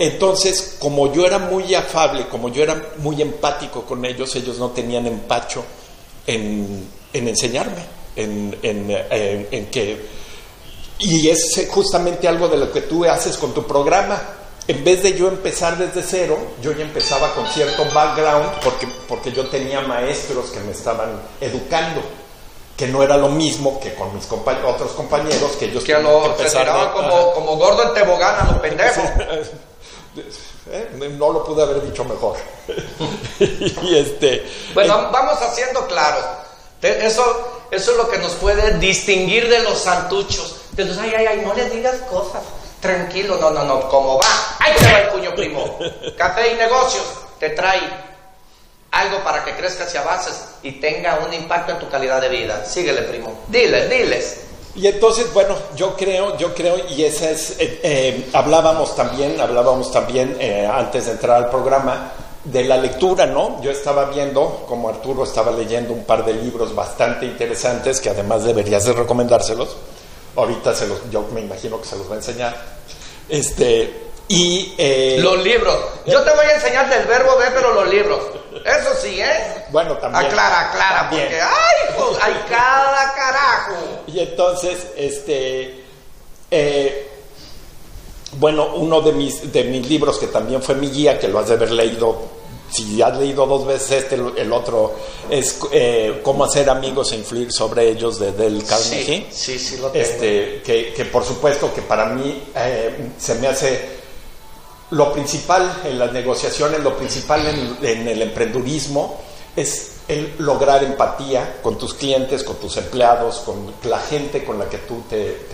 [0.00, 4.70] entonces, como yo era muy afable, como yo era muy empático con ellos, ellos no
[4.70, 5.62] tenían empacho
[6.26, 7.84] en, enseñarme,
[8.16, 10.00] en, en, que...
[11.00, 14.18] Y es justamente algo de lo que tú haces con tu programa.
[14.68, 19.32] En vez de yo empezar desde cero, yo ya empezaba con cierto background porque, porque
[19.32, 22.02] yo tenía maestros que me estaban educando
[22.76, 26.44] que no era lo mismo que con mis otros compañeros que ellos que lo que
[26.94, 29.04] como, como gordo en tebogán a los pendejos
[30.72, 30.88] ¿Eh?
[31.18, 32.36] No lo pude haber dicho mejor.
[33.40, 36.18] y este, bueno, vamos haciendo claro.
[36.80, 40.56] Eso, eso es lo que nos puede distinguir de los santuchos.
[40.72, 42.42] De los, ay, ay, ay, no le digas cosas.
[42.80, 44.56] Tranquilo, no, no, no, ¿cómo va?
[44.58, 45.78] Ahí te va el puño primo.
[46.16, 47.04] Café y negocios
[47.38, 47.80] te trae
[48.90, 52.64] algo para que crezcas y avances y tenga un impacto en tu calidad de vida.
[52.64, 53.40] Síguele, primo.
[53.48, 54.40] Diles, diles.
[54.74, 59.90] Y entonces, bueno, yo creo, yo creo, y esa es, eh, eh, hablábamos también, hablábamos
[59.90, 62.12] también eh, antes de entrar al programa
[62.44, 63.60] de la lectura, ¿no?
[63.62, 68.44] Yo estaba viendo, como Arturo estaba leyendo un par de libros bastante interesantes que además
[68.44, 69.76] deberías de recomendárselos.
[70.36, 72.56] Ahorita se los, yo me imagino que se los va a enseñar.
[73.28, 74.74] Este, y
[75.20, 75.76] los libros.
[76.06, 78.20] Yo te voy a enseñar del verbo de, pero los libros.
[78.64, 79.66] Eso sí, ¿eh?
[79.70, 80.26] Bueno, también.
[80.26, 81.94] Aclara, aclara, porque ¡ay!
[81.96, 83.74] Pues, ¡Hay cada carajo!
[84.06, 85.84] Y entonces, este.
[86.50, 87.10] Eh,
[88.34, 91.48] bueno, uno de mis, de mis libros que también fue mi guía, que lo has
[91.48, 92.39] de haber leído
[92.70, 94.94] si has leído dos veces este, el otro
[95.28, 99.26] es eh, Cómo hacer amigos e influir sobre ellos de Del Carnegie.
[99.30, 100.04] Sí, sí, sí lo tengo.
[100.04, 104.00] Este, que, que, por supuesto que para mí eh, se me hace
[104.90, 107.46] lo principal en las negociaciones, lo principal
[107.82, 109.20] en, el emprendurismo
[109.54, 114.68] es el lograr empatía con tus clientes, con tus empleados, con la gente con la
[114.68, 115.46] que tú te,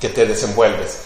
[0.00, 0.98] que te desenvuelves.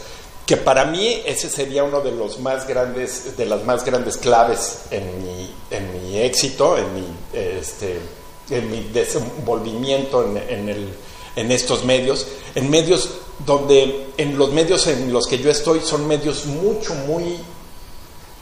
[0.47, 4.83] Que para mí ese sería uno de los más grandes, de las más grandes claves
[4.91, 7.99] en mi, en mi éxito, en mi, este,
[8.51, 10.89] en mi desenvolvimiento en, el,
[11.37, 13.11] en estos medios, en medios
[13.47, 17.39] donde en los medios en los que yo estoy son medios mucho, muy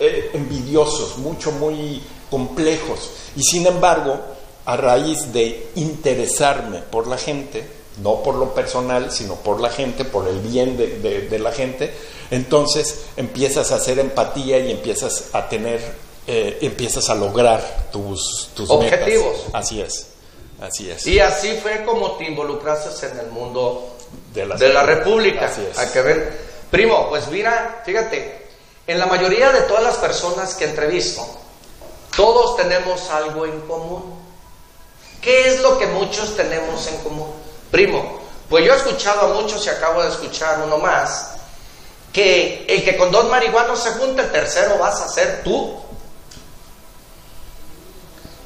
[0.01, 3.11] eh, envidiosos, mucho, muy complejos.
[3.37, 4.19] Y sin embargo,
[4.65, 10.05] a raíz de interesarme por la gente, no por lo personal, sino por la gente,
[10.05, 11.93] por el bien de, la gente,
[12.31, 15.81] entonces empiezas a hacer empatía y empiezas a tener,
[16.27, 19.37] eh, empiezas a lograr tus, tus objetivos.
[19.53, 20.07] Así es,
[20.61, 21.07] así es.
[21.07, 23.97] Y así fue como te involucraste en el mundo
[24.33, 25.53] de la, República.
[25.77, 26.53] Hay que ver.
[26.71, 28.47] Primo, pues mira, fíjate,
[28.87, 31.23] en la mayoría de todas las personas que entrevisto,
[32.17, 34.23] todos tenemos algo en común.
[35.21, 37.42] ¿Qué es lo que muchos tenemos en común?
[37.73, 41.31] Primo, pues yo he escuchado a muchos y acabo de escuchar uno más,
[42.13, 45.81] que el que con dos marihuanos se junta, el tercero vas a ser tú.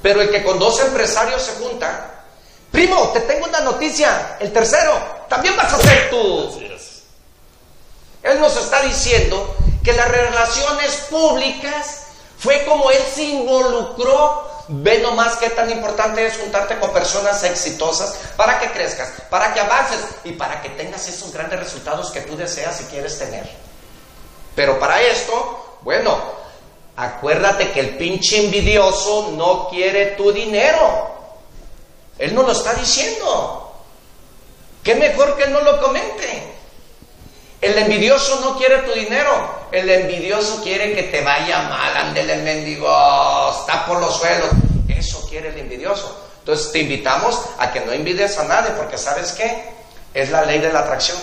[0.01, 2.17] Pero el que con dos empresarios se junta,
[2.77, 4.37] Primo, te tengo una noticia.
[4.39, 4.93] El tercero,
[5.31, 6.61] también vas a ser tú.
[8.23, 12.09] Él nos está diciendo que las relaciones públicas
[12.39, 14.56] fue como él se involucró.
[14.68, 19.61] Ve nomás qué tan importante es juntarte con personas exitosas para que crezcas, para que
[19.61, 23.48] avances y para que tengas esos grandes resultados que tú deseas y quieres tener.
[24.57, 26.18] Pero para esto, bueno,
[26.96, 31.11] acuérdate que el pinche envidioso no quiere tu dinero.
[32.18, 33.72] Él no lo está diciendo.
[34.83, 36.56] ¿Qué mejor que no lo comente?
[37.66, 39.66] El envidioso no quiere tu dinero.
[39.72, 41.96] El envidioso quiere que te vaya mal.
[41.96, 42.87] Ándele el mendigo.
[43.59, 44.50] Está por los suelos.
[44.88, 46.29] Eso quiere el envidioso.
[46.38, 48.70] Entonces te invitamos a que no envidies a nadie.
[48.76, 49.64] Porque ¿sabes qué?
[50.14, 51.18] Es la ley de la atracción.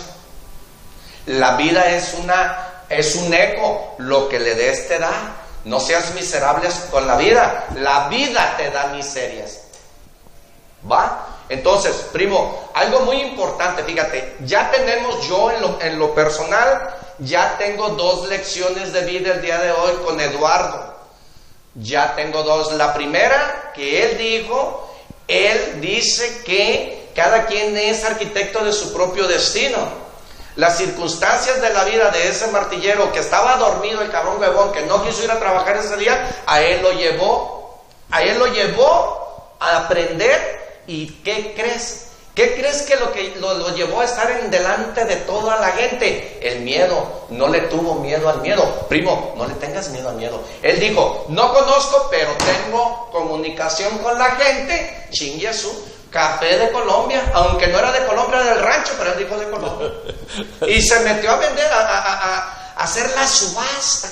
[1.27, 3.95] La vida es una es un eco.
[3.99, 5.13] Lo que le des te da.
[5.63, 7.67] No seas miserables con la vida.
[7.75, 9.61] La vida te da miserias.
[10.91, 11.25] ¿Va?
[11.49, 15.51] Entonces, primo, algo muy importante, fíjate, ya tenemos yo
[15.81, 20.93] en lo, personal, ya tengo dos lecciones de vida el día de hoy con Eduardo.
[21.75, 22.71] Ya tengo dos.
[22.73, 24.89] La primera que él dijo,
[25.27, 30.03] él dice que cada quien es arquitecto de su propio destino.
[30.55, 34.83] Las circunstancias de la vida de ese martillero que estaba dormido, el cabrón huevón, que
[34.83, 39.55] no quiso ir a trabajar ese día, a él lo llevó, a él lo llevó
[39.59, 40.62] a aprender.
[40.87, 42.07] ¿Y qué crees?
[42.35, 46.39] ¿Qué crees que lo que lo, llevó a estar en delante de toda la gente?
[46.41, 47.25] El miedo.
[47.29, 48.87] No le tuvo miedo al miedo.
[48.89, 50.41] Primo, no le tengas miedo al miedo.
[50.63, 55.07] Él dijo, no conozco, pero tengo comunicación con la gente.
[55.11, 55.69] Chingue su
[56.13, 59.91] café de Colombia, aunque no era de Colombia, del rancho, pero él dijo de Colombia.
[60.67, 64.09] Y se metió a vender, a, hacer la subasta.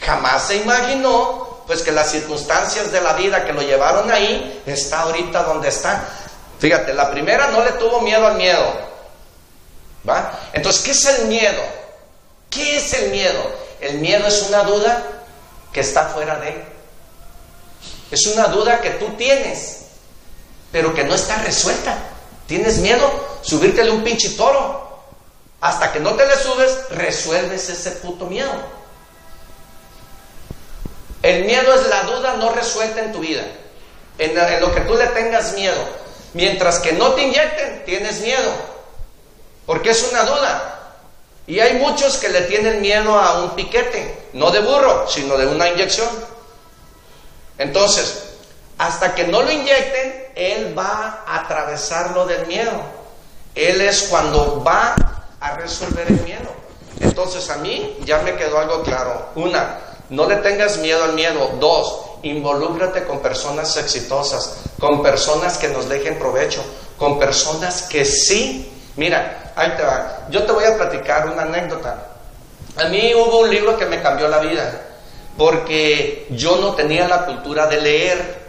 [0.00, 5.00] Jamás se imaginó, pues, que las circunstancias de la vida que lo llevaron ahí, está
[5.00, 6.04] ahorita donde está.
[6.58, 8.86] Fíjate, la primera no le tuvo miedo al miedo.
[10.08, 10.38] ¿Va?
[10.52, 11.62] Entonces, ¿qué es el miedo?
[12.48, 13.52] ¿Qué es el miedo?
[13.80, 15.02] El miedo es una duda
[15.72, 16.64] que está fuera de él.
[18.10, 19.86] Es una duda que tú tienes,
[20.70, 21.98] pero que no está resuelta.
[22.46, 23.10] ¿Tienes miedo?
[23.42, 24.86] Subírtele un pinche toro.
[25.60, 28.52] Hasta que no te le subes, resuelves ese puto miedo.
[31.22, 33.42] El miedo es la duda no resuelta en tu vida.
[34.18, 35.82] en lo que tú le tengas miedo.
[36.36, 38.52] Mientras que no te inyecten, tienes miedo,
[39.64, 40.76] porque es una duda.
[41.46, 45.46] Y hay muchos que le tienen miedo a un piquete, no de burro, sino de
[45.46, 46.10] una inyección.
[47.56, 48.24] Entonces,
[48.76, 52.82] hasta que no lo inyecten, él va a atravesarlo del miedo.
[53.54, 54.94] Él es cuando va
[55.40, 56.54] a resolver el miedo.
[57.00, 59.30] Entonces a mí ya me quedó algo claro.
[59.36, 59.78] Una,
[60.10, 61.50] no le tengas miedo al miedo.
[61.60, 66.62] Dos, involúcrate con personas exitosas, con personas que nos dejen provecho,
[66.96, 68.72] con personas que sí.
[68.96, 70.26] Mira, ahí te va.
[70.30, 72.12] Yo te voy a platicar una anécdota.
[72.76, 74.82] A mí hubo un libro que me cambió la vida,
[75.36, 78.46] porque yo no tenía la cultura de leer.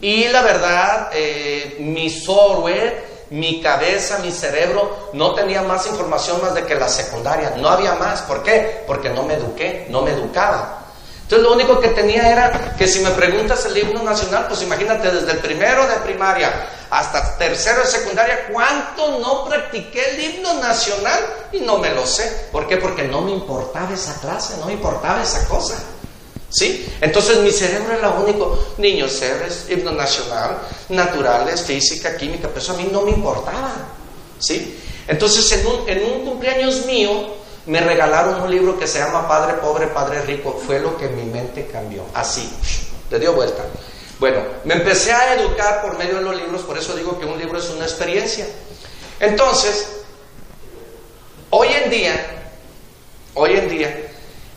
[0.00, 6.54] Y la verdad, eh, mi software, mi cabeza, mi cerebro no tenía más información más
[6.54, 7.54] de que la secundaria.
[7.56, 8.22] No había más.
[8.22, 8.84] ¿Por qué?
[8.86, 10.82] Porque no me eduqué, no me educaba.
[11.22, 15.10] Entonces lo único que tenía era que si me preguntas el himno nacional, pues imagínate
[15.10, 21.18] desde el primero de primaria hasta tercero de secundaria, ¿cuánto no practiqué el himno nacional?
[21.50, 22.48] Y no me lo sé.
[22.52, 22.76] ¿Por qué?
[22.76, 25.74] Porque no me importaba esa clase, no me importaba esa cosa.
[26.48, 26.86] ¿Sí?
[27.00, 32.72] Entonces mi cerebro era lo único, niños, seres, himno nacional, naturales, física, química, pero eso
[32.72, 33.72] a mí no me importaba.
[34.38, 34.78] ¿Sí?
[35.08, 37.34] Entonces en un, en un cumpleaños mío,
[37.66, 40.60] me regalaron un libro que se llama Padre Pobre, Padre Rico.
[40.66, 42.04] Fue lo que mi mente cambió.
[42.14, 42.48] Así,
[43.10, 43.64] le dio vuelta.
[44.18, 47.38] Bueno, me empecé a educar por medio de los libros, por eso digo que un
[47.38, 48.46] libro es una experiencia.
[49.20, 49.88] Entonces,
[51.50, 52.50] hoy en día,
[53.34, 54.08] hoy en día,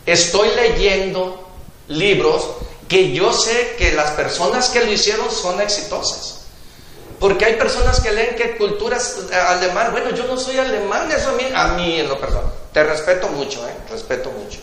[0.06, 1.49] estoy leyendo
[1.90, 2.48] libros
[2.88, 6.38] que yo sé que las personas que lo hicieron son exitosas.
[7.18, 11.30] Porque hay personas que leen que culturas eh, alemán, bueno, yo no soy alemán, eso
[11.30, 12.50] a mí, a mí en lo perdón.
[12.72, 13.74] Te respeto mucho, ¿eh?
[13.90, 14.58] Respeto mucho.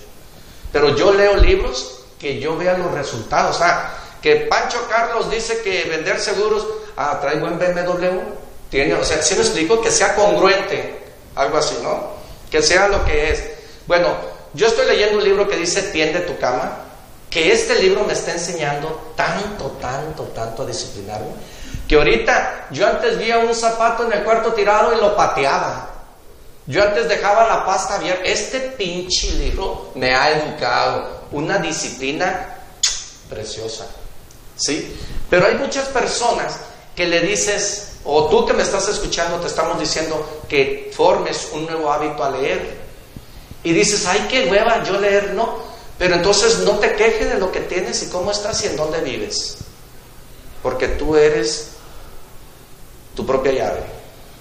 [0.71, 3.59] Pero yo leo libros que yo vea los resultados.
[3.61, 8.19] Ah, que Pancho Carlos dice que vender seguros, ah, trae buen BMW.
[8.69, 10.99] Tiene, o sea, si me explico, que sea congruente,
[11.35, 12.11] algo así, ¿no?
[12.49, 13.43] Que sea lo que es.
[13.85, 14.15] Bueno,
[14.53, 16.86] yo estoy leyendo un libro que dice Tiende tu cama,
[17.29, 21.31] que este libro me está enseñando tanto, tanto, tanto a disciplinarme
[21.87, 25.89] que ahorita yo antes veía un zapato en el cuarto tirado y lo pateaba.
[26.65, 28.23] Yo antes dejaba la pasta abierta.
[28.25, 32.57] Este pinche libro me ha educado una disciplina
[33.29, 33.87] preciosa.
[34.57, 34.97] ¿Sí?
[35.29, 36.59] Pero hay muchas personas
[36.93, 41.65] que le dices, o tú que me estás escuchando, te estamos diciendo que formes un
[41.65, 42.81] nuevo hábito a leer.
[43.63, 45.66] Y dices, ay, qué hueva, yo leer no.
[45.97, 49.01] Pero entonces no te quejes de lo que tienes y cómo estás y en dónde
[49.01, 49.57] vives.
[50.61, 51.69] Porque tú eres
[53.15, 53.83] tu propia llave.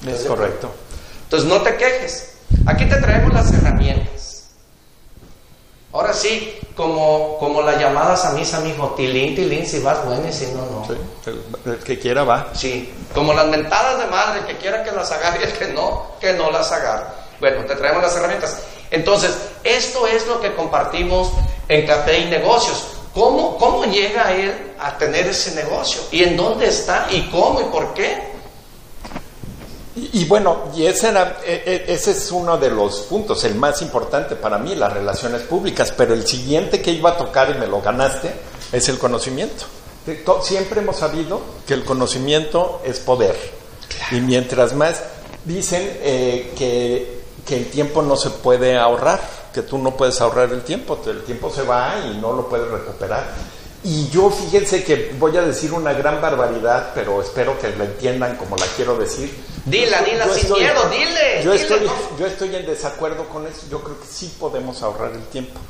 [0.07, 0.71] Es correcto.
[1.25, 2.35] Entonces no te quejes.
[2.67, 4.17] Aquí te traemos las herramientas.
[5.93, 10.33] Ahora sí, como, como las llamadas a misa, mijo, tilín, tilín, si vas bueno y
[10.33, 11.73] si no, no.
[11.73, 12.51] el, que quiera va.
[12.53, 16.09] Sí, como las mentadas de madre, que quiera que las agarre y el que no,
[16.21, 17.07] que no las agarre.
[17.41, 18.59] Bueno, te traemos las herramientas.
[18.91, 19.33] Entonces,
[19.65, 21.31] esto es lo que compartimos
[21.69, 22.85] en Café y Negocios.
[23.15, 26.03] ¿Cómo, ¿Cómo llega él a tener ese negocio?
[26.13, 27.09] ¿Y en dónde está?
[27.11, 27.61] ¿Y cómo?
[27.61, 28.37] ¿Y por qué?
[29.97, 33.81] Y, bueno, y ese, era, e, e, ese es uno de los puntos, el más
[33.81, 37.67] importante para mí, las relaciones públicas, pero el siguiente que iba a tocar y me
[37.67, 38.35] lo ganaste
[38.73, 39.65] es el conocimiento.
[40.43, 43.37] Siempre hemos sabido que el conocimiento es poder.
[44.13, 45.03] Y mientras más
[45.47, 47.16] dicen eh, que,
[47.47, 49.21] que, el tiempo no se puede ahorrar,
[49.53, 52.69] que tú no puedes ahorrar el tiempo, el tiempo se va y no lo puedes
[52.69, 53.25] recuperar.
[53.85, 58.37] Y yo fíjense que voy a decir una gran barbaridad, pero espero que la entiendan
[58.37, 59.33] como la quiero decir.
[59.65, 61.43] Dila, dila sin miedo, dile.
[61.45, 61.93] Yo, dile, estoy, ¿no?
[62.19, 63.63] yo estoy en desacuerdo con eso.
[63.71, 65.61] Yo creo que sí podemos ahorrar el tiempo.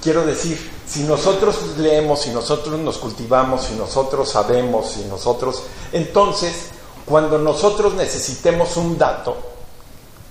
[0.00, 5.62] Quiero decir, si nosotros leemos, si nosotros nos cultivamos, si nosotros sabemos, si nosotros...
[5.92, 6.66] Entonces,
[7.04, 9.53] cuando nosotros necesitemos un dato,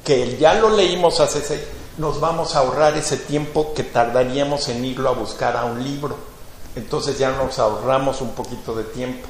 [0.04, 1.62] que ya lo leímos hace seis,
[1.98, 6.16] nos vamos a ahorrar ese tiempo que tardaríamos en irlo a buscar a un libro.
[6.76, 9.28] Entonces ya nos ahorramos un poquito de tiempo.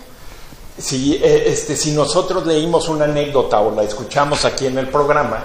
[0.78, 5.44] Si, eh, este, si nosotros leímos una anécdota o la escuchamos aquí en el programa,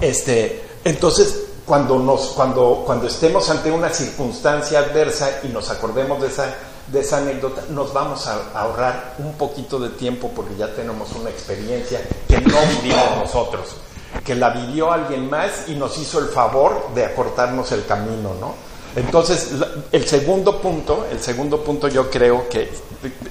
[0.00, 6.28] este, entonces cuando, nos, cuando, cuando estemos ante una circunstancia adversa y nos acordemos de
[6.28, 6.54] esa,
[6.88, 11.30] de esa anécdota, nos vamos a ahorrar un poquito de tiempo porque ya tenemos una
[11.30, 13.76] experiencia que no vivimos nosotros,
[14.24, 18.54] que la vivió alguien más y nos hizo el favor de acortarnos el camino, ¿no?
[18.96, 19.50] Entonces,
[19.90, 22.70] el segundo punto, el segundo punto yo creo que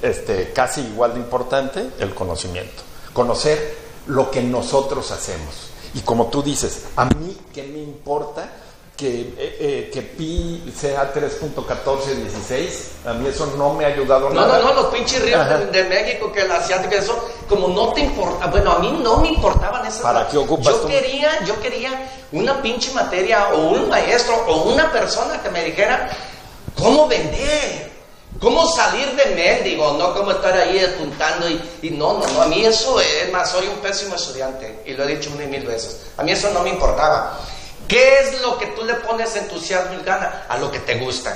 [0.02, 2.84] este, casi igual de importante, el conocimiento.
[3.14, 3.78] Conocer
[4.08, 5.70] lo que nosotros hacemos.
[5.94, 8.50] Y como tú dices, a mí qué me importa
[8.96, 14.42] que, eh, eh, que pi sea 3.1416, a mí eso no me ha ayudado No,
[14.42, 14.60] nada.
[14.60, 15.58] no, no, los pinches ríos Ajá.
[15.58, 19.30] de, México, que el asiático, eso, como no te importa, bueno, a mí no me
[19.30, 20.88] importaban esas ¿Para qué ocupas Yo tú?
[20.88, 26.10] quería, yo quería una pinche materia o un maestro o una persona que me dijera
[26.78, 27.92] cómo vender,
[28.40, 32.46] cómo salir de mendigo, no cómo estar ahí apuntando y, y no, no, no, a
[32.46, 35.66] mí eso es más, soy un pésimo estudiante y lo he dicho una y mil
[35.66, 37.40] veces, a mí eso no me importaba.
[37.94, 40.48] ¿Qué es lo que tú le pones entusiasmo y gana?
[40.50, 41.32] A lo que te gusta.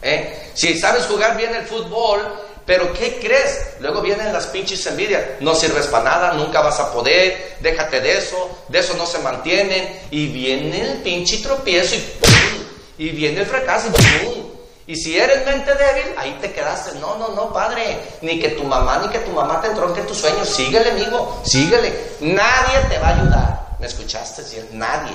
[0.00, 0.50] ¿eh?
[0.54, 2.26] Si sabes jugar bien el fútbol,
[2.64, 3.74] pero ¿qué crees?
[3.80, 5.22] Luego vienen las pinches envidias.
[5.40, 9.18] No sirves para nada, nunca vas a poder, déjate de eso, de eso no se
[9.18, 10.00] mantienen.
[10.10, 12.64] Y viene el pinche tropiezo y ¡pum!
[12.96, 14.46] Y viene el fracaso y ¡pum!
[14.86, 16.98] Y si eres mente débil, ahí te quedaste.
[16.98, 18.00] No, no, no, padre.
[18.22, 20.48] Ni que tu mamá, ni que tu mamá te entronque en tus sueños.
[20.48, 21.42] Síguele, amigo.
[21.44, 21.92] Síguele.
[22.20, 23.66] Nadie te va a ayudar.
[23.78, 24.42] ¿Me escuchaste?
[24.72, 25.14] Nadie.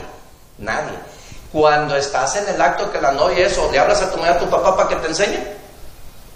[0.57, 0.97] Nadie.
[1.51, 4.31] Cuando estás en el acto que la novia es, o le hablas a tu mamá,
[4.31, 5.39] a tu papá para que te enseñe.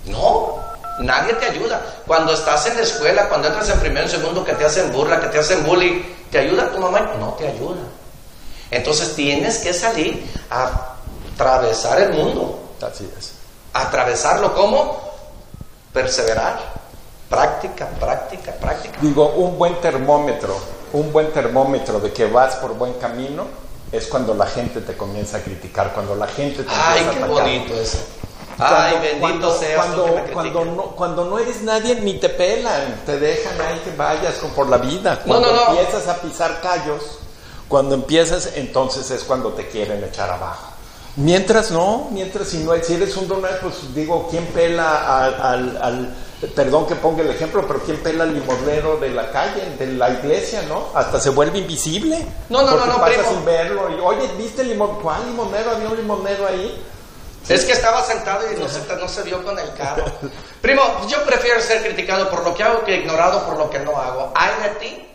[0.05, 0.57] No,
[0.99, 1.81] nadie te ayuda.
[2.07, 5.19] Cuando estás en la escuela, cuando entras en primero y segundo, que te hacen burla,
[5.19, 7.15] que te hacen bullying, ¿te ayuda tu mamá?
[7.19, 7.81] No te ayuda.
[8.71, 10.95] Entonces tienes que salir a
[11.33, 12.59] atravesar el mundo.
[12.81, 13.33] Así es.
[13.73, 14.99] Atravesarlo como
[15.93, 16.79] perseverar.
[17.29, 18.97] Práctica, práctica, práctica.
[19.01, 20.57] Digo, un buen termómetro,
[20.93, 23.45] un buen termómetro de que vas por buen camino
[23.91, 27.23] es cuando la gente te comienza a criticar, cuando la gente te Ay, empieza qué
[27.23, 27.43] a atacar.
[27.43, 27.97] bonito eso.
[28.57, 31.95] Cuando- Ay, bendito cuando, seas cuando, tú que me cuando no, cuando no eres nadie
[31.95, 35.21] ni te pelan, te dejan ahí que vayas con- por la vida.
[35.25, 35.79] Cuando no, no.
[35.79, 37.01] empiezas a pisar callos,
[37.69, 40.67] cuando empiezas, entonces es cuando te quieren echar abajo.
[41.15, 45.79] Mientras no, mientras si no, si eres un donador, pues digo, ¿quién pela al, al-
[45.81, 46.15] al-
[46.47, 50.09] perdón que ponga el ejemplo, pero quién pela al limonero de la calle, de la
[50.09, 50.87] iglesia, ¿no?
[50.93, 52.25] Hasta se vuelve invisible.
[52.49, 53.29] No, no, no, no, pasa primo.
[53.29, 53.89] sin verlo.
[53.89, 54.99] Y, Oye, ¿viste el limón?
[55.01, 55.71] ¿Cuál limonero?
[55.71, 56.81] Había un limonero ahí.
[57.47, 60.05] Es que estaba sentado y no se, no se vio con el carro.
[60.61, 63.97] Primo, yo prefiero ser criticado por lo que hago que ignorado por lo que no
[63.97, 64.31] hago.
[64.35, 65.07] Ay de ti,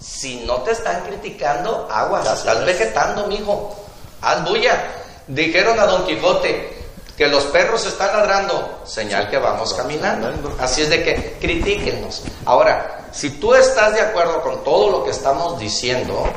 [0.00, 2.66] si no te están criticando, aguas, Así estás es.
[2.66, 3.76] vegetando, mijo.
[4.20, 4.90] Haz bulla.
[5.28, 6.75] Dijeron a Don Quijote
[7.16, 10.30] que los perros están ladrando, señal que vamos caminando.
[10.58, 12.22] Así es de que critíquenos.
[12.44, 16.28] Ahora, si tú estás de acuerdo con todo lo que estamos diciendo,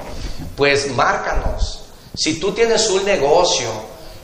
[0.55, 1.81] pues márcanos.
[2.15, 3.67] Si tú tienes un negocio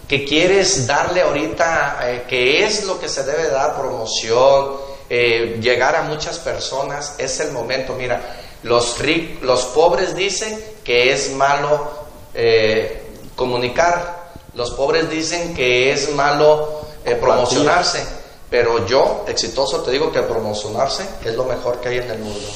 [0.08, 4.74] que quieres darle ahorita, eh, que es lo que se debe dar, promoción,
[5.10, 7.94] eh, llegar a muchas personas, es el momento.
[7.94, 8.22] Mira,
[8.64, 11.90] los, ric- los pobres dicen que es malo
[12.34, 13.04] eh,
[13.36, 14.15] comunicar,
[14.56, 18.06] los pobres dicen que es malo eh, promocionarse,
[18.50, 22.48] pero yo, exitoso, te digo que promocionarse es lo mejor que hay en el mundo.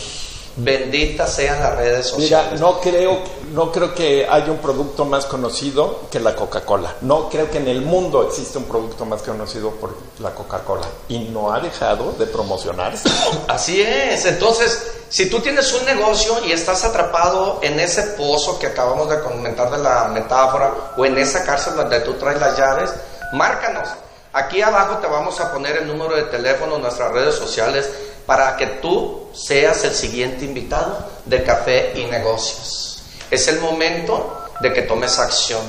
[0.55, 2.59] Benditas sean las redes Mira, sociales.
[2.59, 3.19] no creo,
[3.53, 6.95] no creo que haya un producto más conocido que la Coca-Cola.
[7.01, 10.87] No creo que en el mundo existe un producto más conocido por la Coca-Cola.
[11.07, 13.09] Y no ha dejado de promocionarse.
[13.47, 14.25] Así es.
[14.25, 19.19] Entonces, si tú tienes un negocio y estás atrapado en ese pozo que acabamos de
[19.21, 22.91] comentar de la metáfora o en esa cárcel donde tú traes las llaves,
[23.33, 23.87] márcanos.
[24.31, 27.89] Aquí abajo te vamos a poner el número de teléfono, nuestras redes sociales,
[28.29, 33.01] para que tú seas el siguiente invitado de Café y Negocios.
[33.31, 35.63] Es el momento de que tomes acción.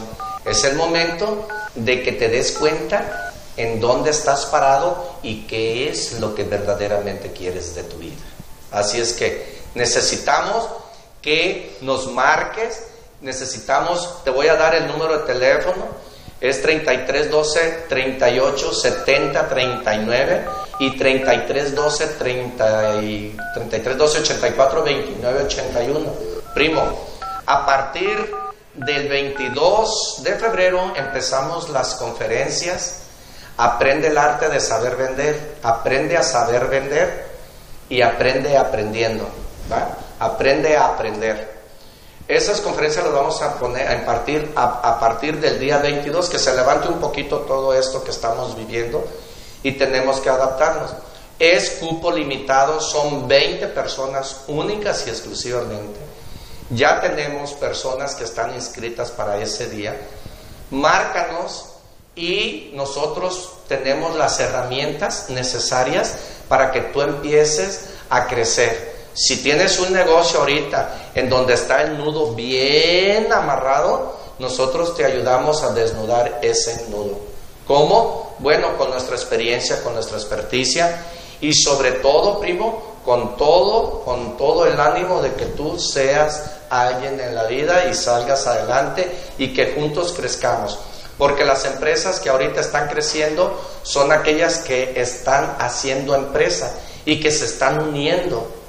[0.44, 6.20] Es el momento de que te des cuenta en dónde estás parado y qué es
[6.20, 8.20] lo que verdaderamente quieres de tu vida.
[8.70, 10.68] Así es que necesitamos
[11.22, 12.90] que nos marques
[13.20, 15.86] necesitamos, te voy a dar el número de teléfono,
[16.40, 20.44] es 3312 38 70 39
[20.78, 26.12] y 3312 30 y 3312 84 29 81.
[26.54, 27.08] Primo,
[27.46, 28.34] a partir
[28.74, 33.02] del 22 de febrero empezamos las conferencias.
[33.58, 37.26] Aprende el arte de saber vender, aprende a saber vender
[37.90, 39.28] y aprende aprendiendo.
[40.18, 41.49] Aprende a aprender.
[42.30, 46.54] Esas conferencias las vamos a poner a impartir a, partir del día 22, que se
[46.54, 49.04] levante un poquito todo esto que estamos viviendo
[49.64, 50.92] y tenemos que adaptarnos.
[51.40, 55.98] Es cupo limitado, son 20 personas únicas y exclusivamente.
[56.70, 60.00] Ya tenemos personas que están inscritas para ese día.
[60.70, 61.64] Márcanos
[62.14, 66.14] y nosotros tenemos las herramientas necesarias
[66.48, 68.89] para que tú empieces a crecer.
[69.14, 75.62] Si tienes un negocio ahorita en donde está el nudo bien amarrado, nosotros te ayudamos
[75.62, 77.18] a desnudar ese nudo.
[77.66, 78.34] ¿Cómo?
[78.38, 81.04] Bueno, con nuestra experiencia, con nuestra experticia
[81.40, 87.20] y sobre todo, primo, con todo, con todo el ánimo de que tú seas alguien
[87.20, 90.78] en la vida y salgas adelante y que juntos crezcamos.
[91.18, 97.30] Porque las empresas que ahorita están creciendo son aquellas que están haciendo empresa y que
[97.30, 98.59] se están uniendo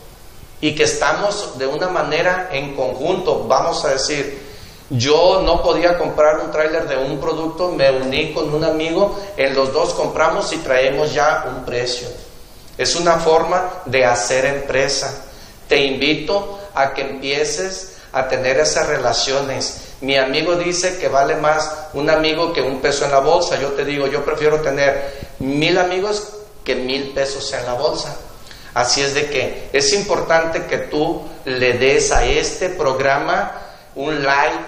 [0.62, 4.52] y que estamos de una manera en conjunto, vamos a decir,
[4.92, 9.56] yo no podía comprar un tráiler de un producto, me uní con un amigo, en
[9.56, 12.08] los dos compramos y traemos ya un precio.
[12.78, 15.26] Es una forma de hacer empresa.
[15.68, 19.82] Te invito a que empieces a tener esas relaciones.
[20.02, 23.60] Mi amigo dice que vale más un amigo que un peso en la bolsa.
[23.60, 26.34] Yo te digo, yo prefiero tener mil amigos
[26.64, 28.16] que mil pesos en la bolsa.
[28.74, 33.52] Así es de que es importante que tú le des a este programa
[33.96, 34.66] un like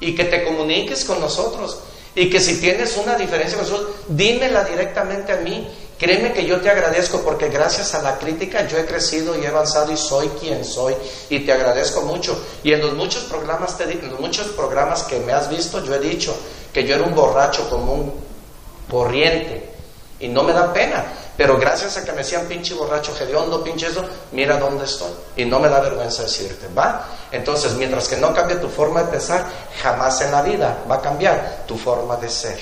[0.00, 1.80] y que te comuniques con nosotros.
[2.14, 5.66] Y que si tienes una diferencia con nosotros, dímela directamente a mí.
[5.98, 9.46] Créeme que yo te agradezco porque gracias a la crítica yo he crecido y he
[9.46, 10.94] avanzado y soy quien soy
[11.30, 12.36] y te agradezco mucho.
[12.64, 16.00] Y en los muchos programas, te, los muchos programas que me has visto, yo he
[16.00, 16.36] dicho
[16.74, 18.12] que yo era un borracho como un
[18.90, 19.70] corriente
[20.18, 21.04] y no me da pena.
[21.42, 25.10] Pero gracias a que me decían pinche borracho, hediondo, pinche eso, mira dónde estoy.
[25.34, 27.04] Y no me da vergüenza decirte, ¿va?
[27.32, 29.44] Entonces, mientras que no cambie tu forma de pensar,
[29.82, 32.60] jamás en la vida va a cambiar tu forma de ser.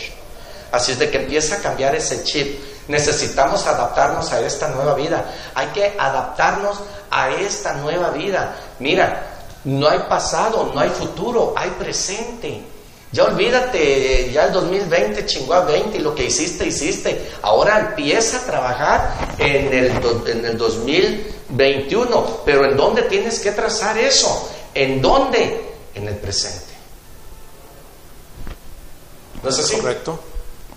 [0.72, 2.58] Así es de que empieza a cambiar ese chip.
[2.88, 5.26] Necesitamos adaptarnos a esta nueva vida.
[5.54, 6.78] Hay que adaptarnos
[7.10, 8.56] a esta nueva vida.
[8.78, 9.26] Mira,
[9.64, 12.64] no hay pasado, no hay futuro, hay presente.
[13.12, 17.30] Ya olvídate, ya el 2020 chingó a 20 y lo que hiciste, hiciste.
[17.42, 19.90] Ahora empieza a trabajar en el,
[20.26, 22.42] en el 2021.
[22.44, 24.48] Pero ¿en dónde tienes que trazar eso?
[24.74, 25.60] ¿En dónde?
[25.92, 26.72] En el presente.
[29.42, 29.76] ¿No es así?
[29.76, 30.20] Correcto.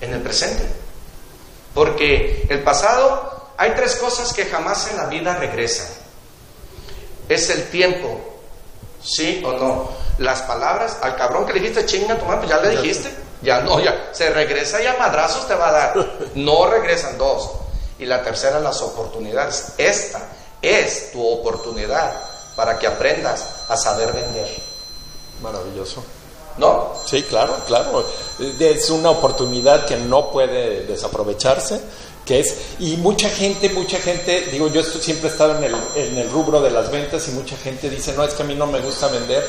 [0.02, 0.64] En el presente.
[1.76, 5.88] Porque el pasado, hay tres cosas que jamás en la vida regresan.
[7.30, 8.20] Es el tiempo,
[9.04, 10.03] ¿sí o no?
[10.18, 13.80] Las palabras, al cabrón que le dijiste chinga tu madre, ya le dijiste, ya no,
[13.80, 15.94] ya, se regresa y a madrazos te va a dar.
[16.36, 17.52] No regresan dos.
[18.00, 19.74] Y la tercera, las oportunidades.
[19.78, 20.20] Esta
[20.62, 22.14] es tu oportunidad
[22.56, 24.48] para que aprendas a saber vender.
[25.42, 26.04] Maravilloso.
[26.58, 26.94] ¿No?
[27.06, 28.06] Sí, claro, claro.
[28.60, 31.82] Es una oportunidad que no puede desaprovecharse
[32.26, 36.18] que es, y mucha gente, mucha gente, digo, yo siempre he estado en el, en
[36.18, 38.66] el rubro de las ventas y mucha gente dice, no, es que a mí no
[38.66, 39.44] me gusta vender,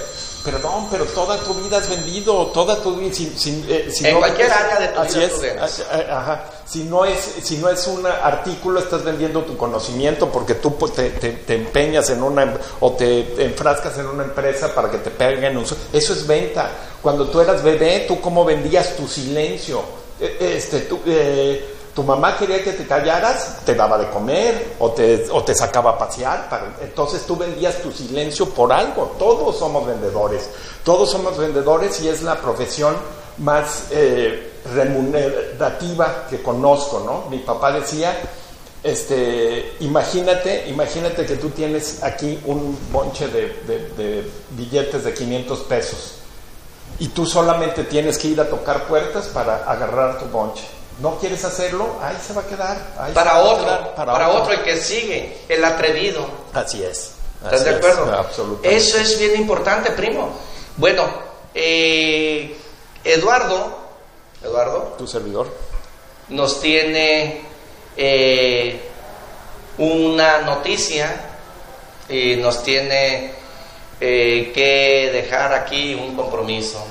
[0.45, 4.81] perdón, pero toda tu vida has vendido, toda tu vida, sin, eh, en cualquier área
[4.81, 9.05] de tu así vida es, ajá, si no es, si no es un artículo, estás
[9.05, 14.07] vendiendo tu conocimiento porque tú pues, te, te, empeñas en una, o te enfrascas en
[14.07, 16.71] una empresa para que te peguen un, eso es venta,
[17.01, 19.83] cuando tú eras bebé, tú cómo vendías tu silencio,
[20.21, 24.91] e, este, tú, eh, tu mamá quería que te callaras, te daba de comer o
[24.91, 26.75] te, o te sacaba a pasear.
[26.83, 29.15] Entonces tú vendías tu silencio por algo.
[29.17, 30.51] Todos somos vendedores.
[30.83, 32.97] Todos somos vendedores y es la profesión
[33.39, 37.31] más eh, remunerativa que conozco, ¿no?
[37.31, 38.13] Mi papá decía,
[38.83, 43.47] este, imagínate, imagínate que tú tienes aquí un bonche de,
[43.97, 46.15] de billetes de 500 pesos
[46.99, 50.65] y tú solamente tienes que ir a tocar puertas para agarrar tu bonche
[51.01, 53.13] no quieres hacerlo, ahí se va a quedar.
[53.15, 54.53] para otro, para, otro.
[54.53, 56.27] el que sigue, el atrevido.
[56.53, 57.13] Así es.
[57.43, 58.13] ¿Estás de acuerdo?
[58.13, 58.77] absolutamente.
[58.77, 60.31] Eso es bien importante, primo.
[60.77, 61.05] Bueno,
[61.55, 62.57] eh,
[63.03, 63.79] Eduardo,
[64.43, 65.53] Eduardo, tu servidor,
[66.29, 67.43] nos tiene
[67.97, 68.81] eh,
[69.79, 71.31] una noticia
[72.09, 73.33] y nos tiene
[74.01, 76.85] eh, que dejar aquí un compromiso.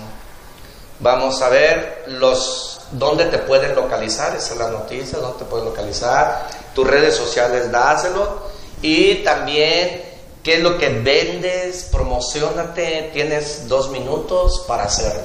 [1.00, 5.66] Vamos a ver los dónde te pueden localizar, esa es la noticia, dónde te pueden
[5.66, 10.14] localizar, tus redes sociales, dáselo y también
[10.44, 15.22] qué es lo que vendes, promocionate, tienes dos minutos para hacerlo.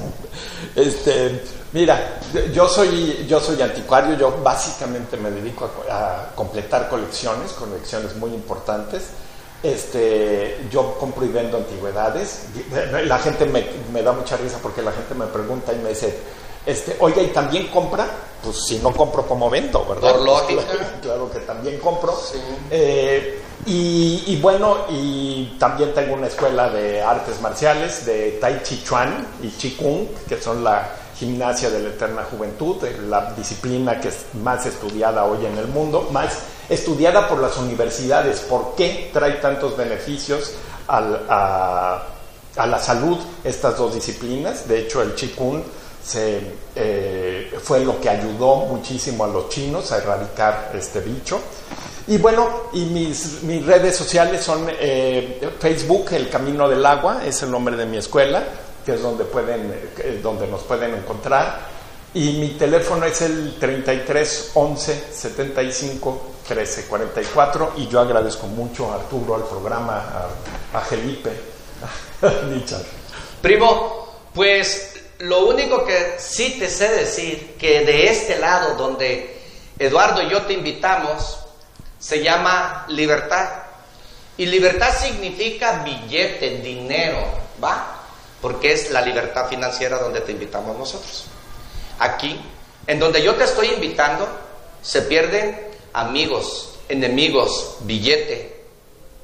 [0.75, 1.43] Este,
[1.73, 2.19] mira,
[2.53, 9.07] yo soy, yo soy anticuario, yo básicamente me dedico a, completar colecciones, colecciones muy importantes.
[9.61, 12.43] Este, yo compro y vendo antigüedades.
[13.03, 16.17] La gente me, me da mucha risa porque la gente me pregunta y me dice,
[16.69, 18.07] este, oiga, ¿y también compra?
[18.43, 19.83] Pues si no compro, como vendo?
[19.85, 20.11] ¿Verdad?
[20.11, 20.61] Por lógica.
[21.01, 22.15] claro, que también compro.
[22.69, 29.27] Eh, y, bueno, y también tengo una escuela de artes marciales, de Tai Chi Chuan
[29.41, 34.25] y Chi Kung, que son la gimnasia de la eterna juventud, la disciplina que es
[34.41, 36.37] más estudiada hoy en el mundo, más
[36.69, 38.41] estudiada por las universidades.
[38.41, 40.53] ¿Por qué trae tantos beneficios
[40.87, 42.03] a,
[42.55, 44.67] a la salud estas dos disciplinas?
[44.67, 45.61] De hecho, el Chi Kung
[46.03, 46.41] se,
[46.75, 51.39] eh, fue lo que ayudó muchísimo a los chinos a erradicar este bicho.
[52.07, 57.43] Y bueno, y mis, mis redes sociales son eh, Facebook, El Camino del Agua, es
[57.43, 58.43] el nombre de mi escuela,
[58.83, 61.59] que es donde, pueden, eh, donde nos pueden encontrar.
[62.13, 67.73] Y mi teléfono es el 33 11 75 13 44.
[67.77, 70.03] Y yo agradezco mucho a Arturo, al programa,
[70.73, 71.29] a, Felipe,
[72.23, 72.31] a
[73.41, 79.37] Primo, pues lo único que sí te sé decir, que de este lado donde
[79.77, 81.39] Eduardo y yo te invitamos,
[81.99, 83.49] se llama libertad.
[84.37, 87.25] Y libertad significa billete, dinero,
[87.61, 87.99] ¿va?
[88.41, 91.25] Porque es la libertad financiera donde te invitamos nosotros.
[91.99, 92.39] Aquí,
[92.87, 94.25] en donde yo te estoy invitando,
[94.81, 98.57] se pierden amigos, enemigos, billete.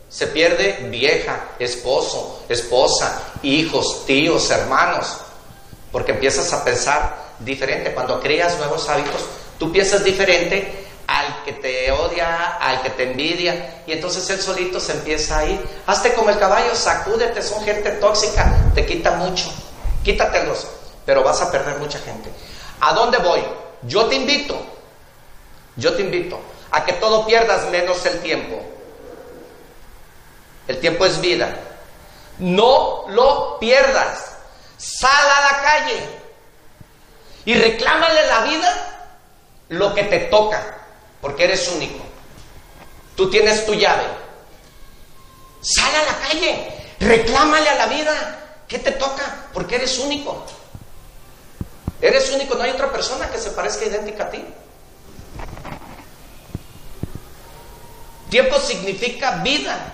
[0.10, 5.25] Se pierde vieja, esposo, esposa, hijos, tíos, hermanos
[5.96, 7.94] porque empiezas a pensar diferente.
[7.94, 9.22] Cuando creas nuevos hábitos,
[9.58, 14.78] tú piensas diferente al que te odia, al que te envidia, y entonces él solito
[14.82, 15.58] se empieza a ir.
[15.88, 19.50] Hazte como el caballo, sacúdete, son gente tóxica, te quita mucho,
[20.04, 20.68] quítatelos,
[21.06, 22.30] pero vas a perder mucha gente.
[22.82, 23.40] ¿A dónde voy?
[23.84, 24.58] Yo te invito,
[25.78, 26.38] yo te invito
[26.72, 28.62] a que todo pierdas menos el tiempo.
[30.68, 31.56] El tiempo es vida.
[32.40, 34.35] No lo pierdas.
[34.78, 36.10] Sal a la calle
[37.46, 38.96] y reclámale la vida
[39.70, 40.78] lo que te toca,
[41.22, 42.04] porque eres único.
[43.16, 44.06] Tú tienes tu llave.
[45.62, 50.46] Sal a la calle, reclámale a la vida qué te toca, porque eres único.
[52.02, 54.46] Eres único, no hay otra persona que se parezca idéntica a ti.
[58.30, 59.94] Tiempo significa vida.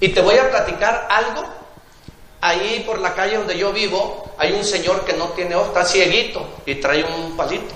[0.00, 1.59] Y te voy a platicar algo
[2.40, 5.84] ahí por la calle donde yo vivo hay un señor que no tiene ojos, está
[5.84, 7.74] cieguito y trae un palito.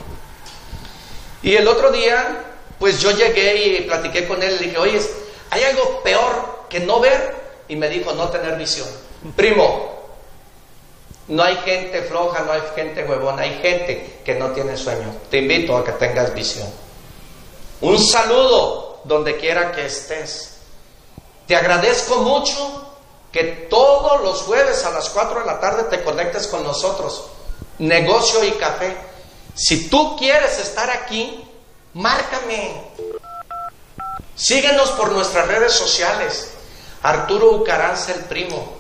[1.43, 2.43] Y el otro día,
[2.79, 5.01] pues yo llegué y platiqué con él y le dije, oye,
[5.51, 7.35] ¿hay algo peor que no ver?
[7.69, 8.89] Y me dijo, no tener visión.
[9.37, 9.93] Primo,
[11.29, 15.15] no hay gente floja, no hay gente huevona, hay gente que no tiene sueño.
[15.31, 16.69] Te invito a que tengas visión.
[17.83, 20.59] Un saludo donde quiera que estés.
[21.47, 22.84] Te agradezco mucho
[23.35, 27.25] que todos los jueves a las 4 de la tarde te conectes con nosotros.
[27.81, 28.97] Negocio y café.
[29.57, 31.43] Si tú quieres estar aquí,
[31.95, 32.81] márcame.
[34.37, 36.53] Síguenos por nuestras redes sociales.
[37.03, 38.73] Arturo Ucaranza el primo.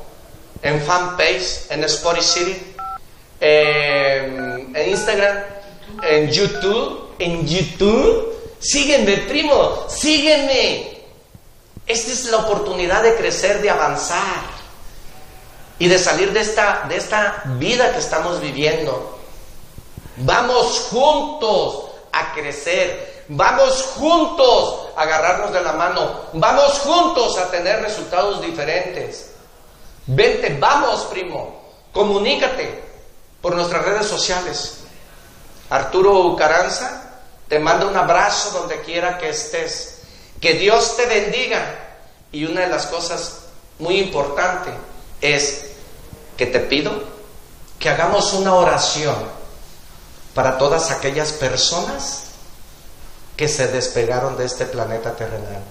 [0.62, 2.74] En fanpage, en Spotify City,
[3.40, 5.36] en Instagram,
[6.00, 8.32] en YouTube, en YouTube.
[8.60, 10.93] Sígueme, primo, sígueme.
[11.86, 14.42] Esta es la oportunidad de crecer, de avanzar
[15.78, 19.18] y de salir de esta, de esta vida que estamos viviendo.
[20.16, 27.82] Vamos juntos a crecer, vamos juntos a agarrarnos de la mano, vamos juntos a tener
[27.82, 29.32] resultados diferentes.
[30.06, 31.62] Vente, vamos primo,
[31.92, 32.84] comunícate
[33.40, 34.84] por nuestras redes sociales.
[35.68, 39.93] Arturo Caranza te manda un abrazo donde quiera que estés.
[40.44, 41.74] Que Dios te bendiga.
[42.30, 43.44] Y una de las cosas
[43.78, 44.74] muy importantes
[45.22, 45.70] es
[46.36, 46.92] que te pido
[47.78, 49.16] que hagamos una oración
[50.34, 52.24] para todas aquellas personas
[53.38, 55.62] que se despegaron de este planeta terrenal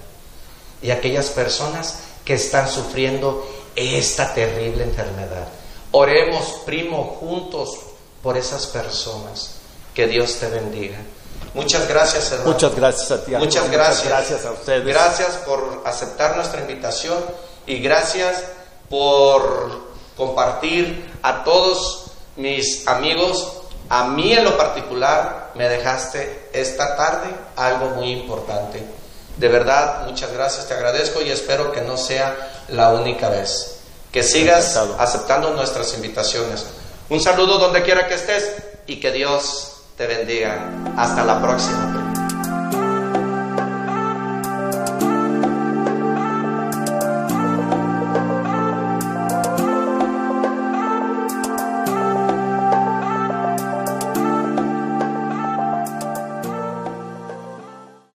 [0.82, 5.46] y aquellas personas que están sufriendo esta terrible enfermedad.
[5.92, 7.78] Oremos, primo, juntos
[8.24, 9.52] por esas personas.
[9.94, 10.98] Que Dios te bendiga.
[11.54, 12.52] Muchas gracias, hermano.
[12.52, 13.32] Muchas gracias a ti.
[13.36, 14.08] Muchas gracias.
[14.08, 14.84] gracias a ustedes.
[14.84, 17.18] Gracias por aceptar nuestra invitación
[17.66, 18.42] y gracias
[18.90, 19.84] por
[20.16, 23.60] compartir a todos mis amigos.
[23.88, 28.84] A mí en lo particular me dejaste esta tarde algo muy importante.
[29.36, 33.78] De verdad, muchas gracias, te agradezco y espero que no sea la única vez.
[34.10, 36.66] Que sigas aceptando nuestras invitaciones.
[37.10, 38.52] Un saludo donde quiera que estés
[38.86, 40.70] y que Dios te bendiga.
[40.96, 42.03] Hasta la próxima.